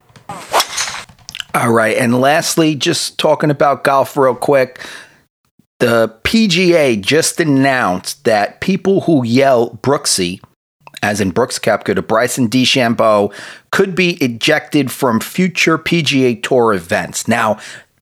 [1.56, 1.96] All right.
[1.98, 4.80] And lastly, just talking about golf real quick.
[5.84, 10.42] The PGA just announced that people who yell Brooksy,
[11.02, 13.34] as in Brooks Koepka to Bryson DeChambeau,
[13.70, 17.28] could be ejected from future PGA Tour events.
[17.28, 17.60] Now,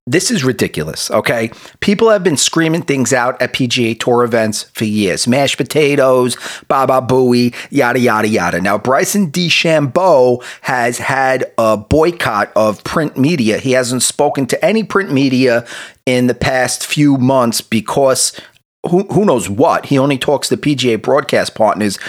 [0.08, 1.52] this is ridiculous, okay?
[1.80, 5.28] People have been screaming things out at PGA Tour events for years.
[5.28, 6.38] Mashed potatoes,
[6.68, 8.60] Baba Booey, yada, yada, yada.
[8.60, 13.60] Now, Bryson DeChambeau has had a boycott of print media.
[13.60, 15.68] He hasn't spoken to any print media
[16.08, 18.34] in the past few months because
[18.90, 19.86] who, who knows what?
[19.86, 22.00] He only talks to PGA broadcast partners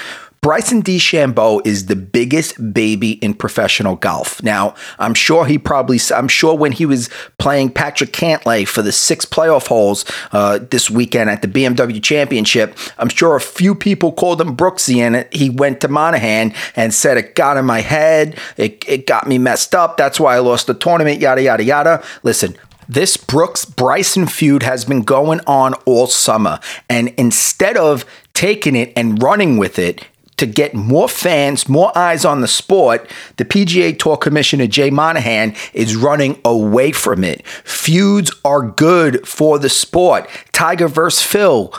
[0.43, 4.43] Bryson DeChambeau is the biggest baby in professional golf.
[4.43, 8.91] Now, I'm sure he probably, I'm sure when he was playing Patrick Cantlay for the
[8.91, 14.11] six playoff holes uh, this weekend at the BMW Championship, I'm sure a few people
[14.11, 18.37] called him Brooksy, and he went to Monahan and said it got in my head,
[18.57, 19.97] it, it got me messed up.
[19.97, 21.21] That's why I lost the tournament.
[21.21, 22.05] Yada yada yada.
[22.25, 22.57] Listen,
[22.89, 26.59] this Brooks Bryson feud has been going on all summer.
[26.91, 30.05] And instead of taking it and running with it,
[30.43, 35.55] to get more fans, more eyes on the sport, the PGA Tour Commissioner Jay Monahan
[35.73, 37.47] is running away from it.
[37.47, 40.29] Feuds are good for the sport.
[40.51, 41.73] Tiger versus Phil.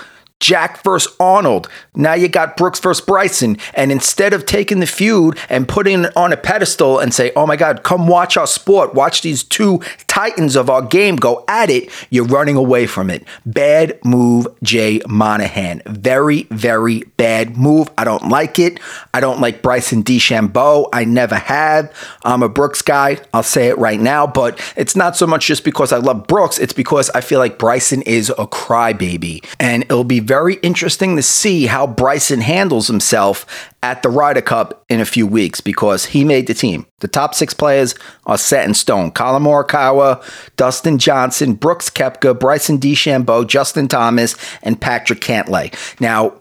[0.43, 1.69] Jack versus Arnold.
[1.95, 3.57] Now you got Brooks versus Bryson.
[3.73, 7.47] And instead of taking the feud and putting it on a pedestal and say, oh
[7.47, 11.69] my God, come watch our sport, watch these two titans of our game go at
[11.69, 13.23] it, you're running away from it.
[13.45, 15.81] Bad move, Jay Monahan.
[15.85, 17.89] Very, very bad move.
[17.97, 18.81] I don't like it.
[19.13, 20.89] I don't like Bryson DeChambeau.
[20.91, 21.89] I never have.
[22.25, 23.19] I'm a Brooks guy.
[23.33, 24.27] I'll say it right now.
[24.27, 27.57] But it's not so much just because I love Brooks, it's because I feel like
[27.57, 29.45] Bryson is a crybaby.
[29.57, 33.45] And it'll be very interesting to see how Bryson handles himself
[33.81, 36.85] at the Ryder Cup in a few weeks because he made the team.
[36.99, 39.11] The top six players are set in stone.
[39.11, 40.23] Collin Morikawa,
[40.55, 45.73] Dustin Johnson, Brooks Koepka, Bryson DeChambeau, Justin Thomas, and Patrick Cantlay.
[45.99, 46.37] Now,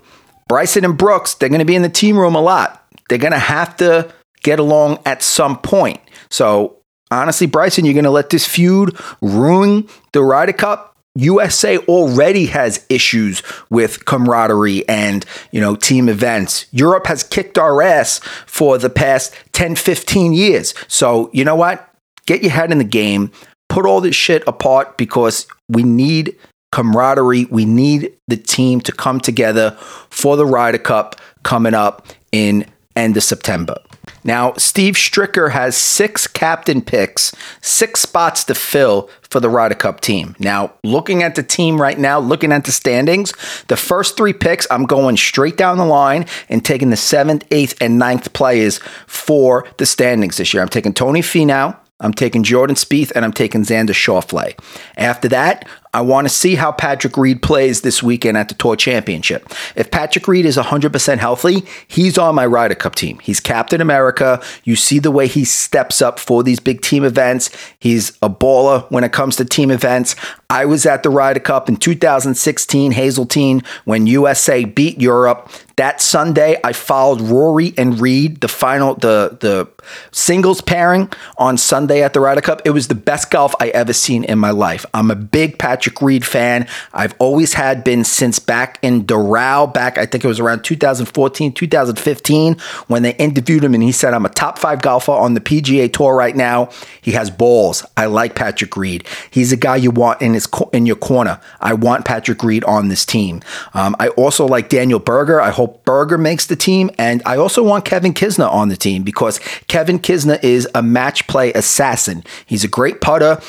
[0.48, 2.86] Bryson and Brooks, they're going to be in the team room a lot.
[3.08, 4.12] They're going to have to
[4.42, 6.00] get along at some point.
[6.30, 6.78] So,
[7.10, 10.91] honestly, Bryson, you're going to let this feud ruin the Ryder Cup?
[11.14, 16.66] USA already has issues with camaraderie and, you know, team events.
[16.72, 20.74] Europe has kicked our ass for the past 10, 15 years.
[20.88, 21.88] So, you know what?
[22.26, 23.30] Get your head in the game.
[23.68, 26.36] Put all this shit apart because we need
[26.70, 27.46] camaraderie.
[27.46, 29.72] We need the team to come together
[30.08, 33.76] for the Ryder Cup coming up in end of September.
[34.24, 40.00] Now, Steve Stricker has six captain picks, six spots to fill for the Ryder Cup
[40.00, 40.36] team.
[40.38, 43.32] Now, looking at the team right now, looking at the standings,
[43.68, 47.76] the first three picks, I'm going straight down the line and taking the seventh, eighth,
[47.80, 50.62] and ninth players for the standings this year.
[50.62, 54.58] I'm taking Tony Finau, I'm taking Jordan Spieth and I'm taking Xander Schauffele.
[54.96, 58.76] After that, I want to see how Patrick Reed plays this weekend at the Tour
[58.76, 59.52] Championship.
[59.76, 63.18] If Patrick Reed is 100% healthy, he's on my Ryder Cup team.
[63.18, 64.42] He's Captain America.
[64.64, 67.50] You see the way he steps up for these big team events.
[67.78, 70.16] He's a baller when it comes to team events.
[70.48, 75.50] I was at the Ryder Cup in 2016, Hazeltine, when USA beat Europe.
[75.76, 79.66] That Sunday, I followed Rory and Reed, the final, the the
[80.10, 82.60] singles pairing on Sunday at the Ryder Cup.
[82.64, 84.84] It was the best golf I ever seen in my life.
[84.92, 86.66] I'm a big Patrick Reed fan.
[86.92, 91.52] I've always had been since back in Doral, back I think it was around 2014,
[91.52, 92.56] 2015,
[92.86, 95.88] when they interviewed him and he said, "I'm a top five golfer on the PGA
[95.88, 96.70] Tour right now."
[97.00, 97.84] He has balls.
[97.96, 99.06] I like Patrick Reed.
[99.30, 101.40] He's a guy you want in his in your corner.
[101.60, 103.40] I want Patrick Reed on this team.
[103.74, 105.40] Um, I also like Daniel Berger.
[105.40, 109.02] I hope Berger makes the team, and I also want Kevin Kisner on the team
[109.02, 112.24] because Kevin Kisner is a match play assassin.
[112.46, 113.40] He's a great putter.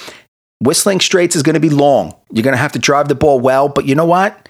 [0.63, 2.15] Whistling Straits is going to be long.
[2.31, 4.47] You're going to have to drive the ball well, but you know what?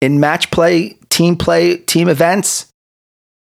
[0.00, 2.66] In match play, team play, team events,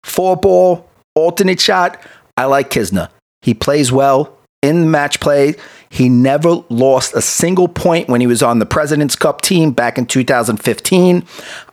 [0.02, 2.00] four ball, alternate shot,
[2.36, 3.08] I like Kisner.
[3.42, 5.54] He plays well in match play.
[5.88, 9.96] He never lost a single point when he was on the President's Cup team back
[9.96, 11.24] in 2015.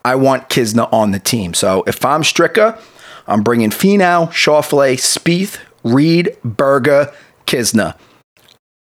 [0.06, 1.54] I want Kisner on the team.
[1.54, 2.80] So if I'm Stricker,
[3.28, 7.12] I'm bringing Finau, Schauffele, Spieth, Reed, Berger,
[7.48, 7.96] Kisner.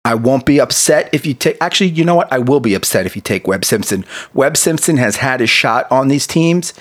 [0.04, 1.58] I won't be upset if you take.
[1.60, 2.32] Actually, you know what?
[2.32, 4.04] I will be upset if you take Webb Simpson.
[4.32, 6.72] Webb Simpson has had his shot on these teams.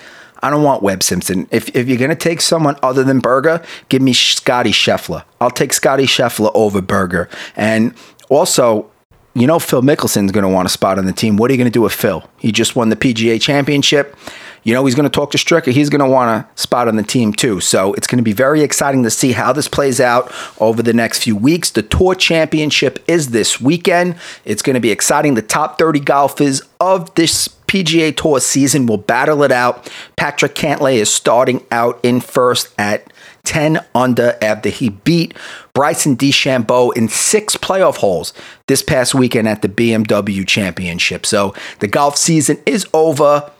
[0.42, 1.46] I don't want Webb Simpson.
[1.50, 5.24] If, if you're going to take someone other than Berger, give me Scotty Scheffler.
[5.38, 7.28] I'll take Scotty Scheffler over Berger.
[7.56, 7.94] And
[8.30, 8.90] also,
[9.34, 11.36] you know Phil Mickelson's going to want a spot on the team.
[11.36, 12.24] What are you going to do with Phil?
[12.38, 14.16] He just won the PGA championship.
[14.62, 15.72] You know he's going to talk to Stricker.
[15.72, 17.60] He's going to want a spot on the team too.
[17.60, 20.92] So it's going to be very exciting to see how this plays out over the
[20.92, 21.70] next few weeks.
[21.70, 24.16] The Tour Championship is this weekend.
[24.44, 25.34] It's going to be exciting.
[25.34, 29.90] The top 30 golfers of this PGA Tour season will battle it out.
[30.16, 33.12] Patrick Cantlay is starting out in first at
[33.44, 35.34] 10 under after he beat
[35.72, 38.34] Bryson DeChambeau in six playoff holes
[38.66, 41.24] this past weekend at the BMW Championship.
[41.24, 43.50] So the golf season is over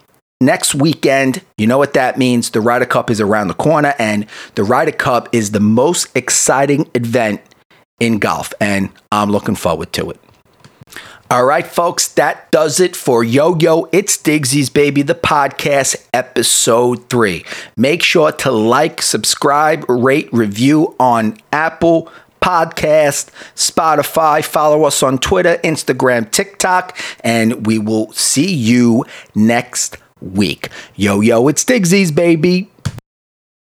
[0.41, 1.41] next weekend.
[1.57, 2.49] You know what that means.
[2.49, 4.25] The Ryder Cup is around the corner, and
[4.55, 7.41] the Ryder Cup is the most exciting event
[7.99, 10.19] in golf, and I'm looking forward to it.
[11.29, 17.09] All right, folks, that does it for Yo Yo It's Digsy's Baby, the podcast, episode
[17.09, 17.45] three.
[17.77, 22.11] Make sure to like, subscribe, rate, review on Apple
[22.41, 24.43] Podcast, Spotify.
[24.43, 30.69] Follow us on Twitter, Instagram, TikTok, and we will see you next week.
[30.95, 32.69] Yo, yo, it's Digsy's, baby.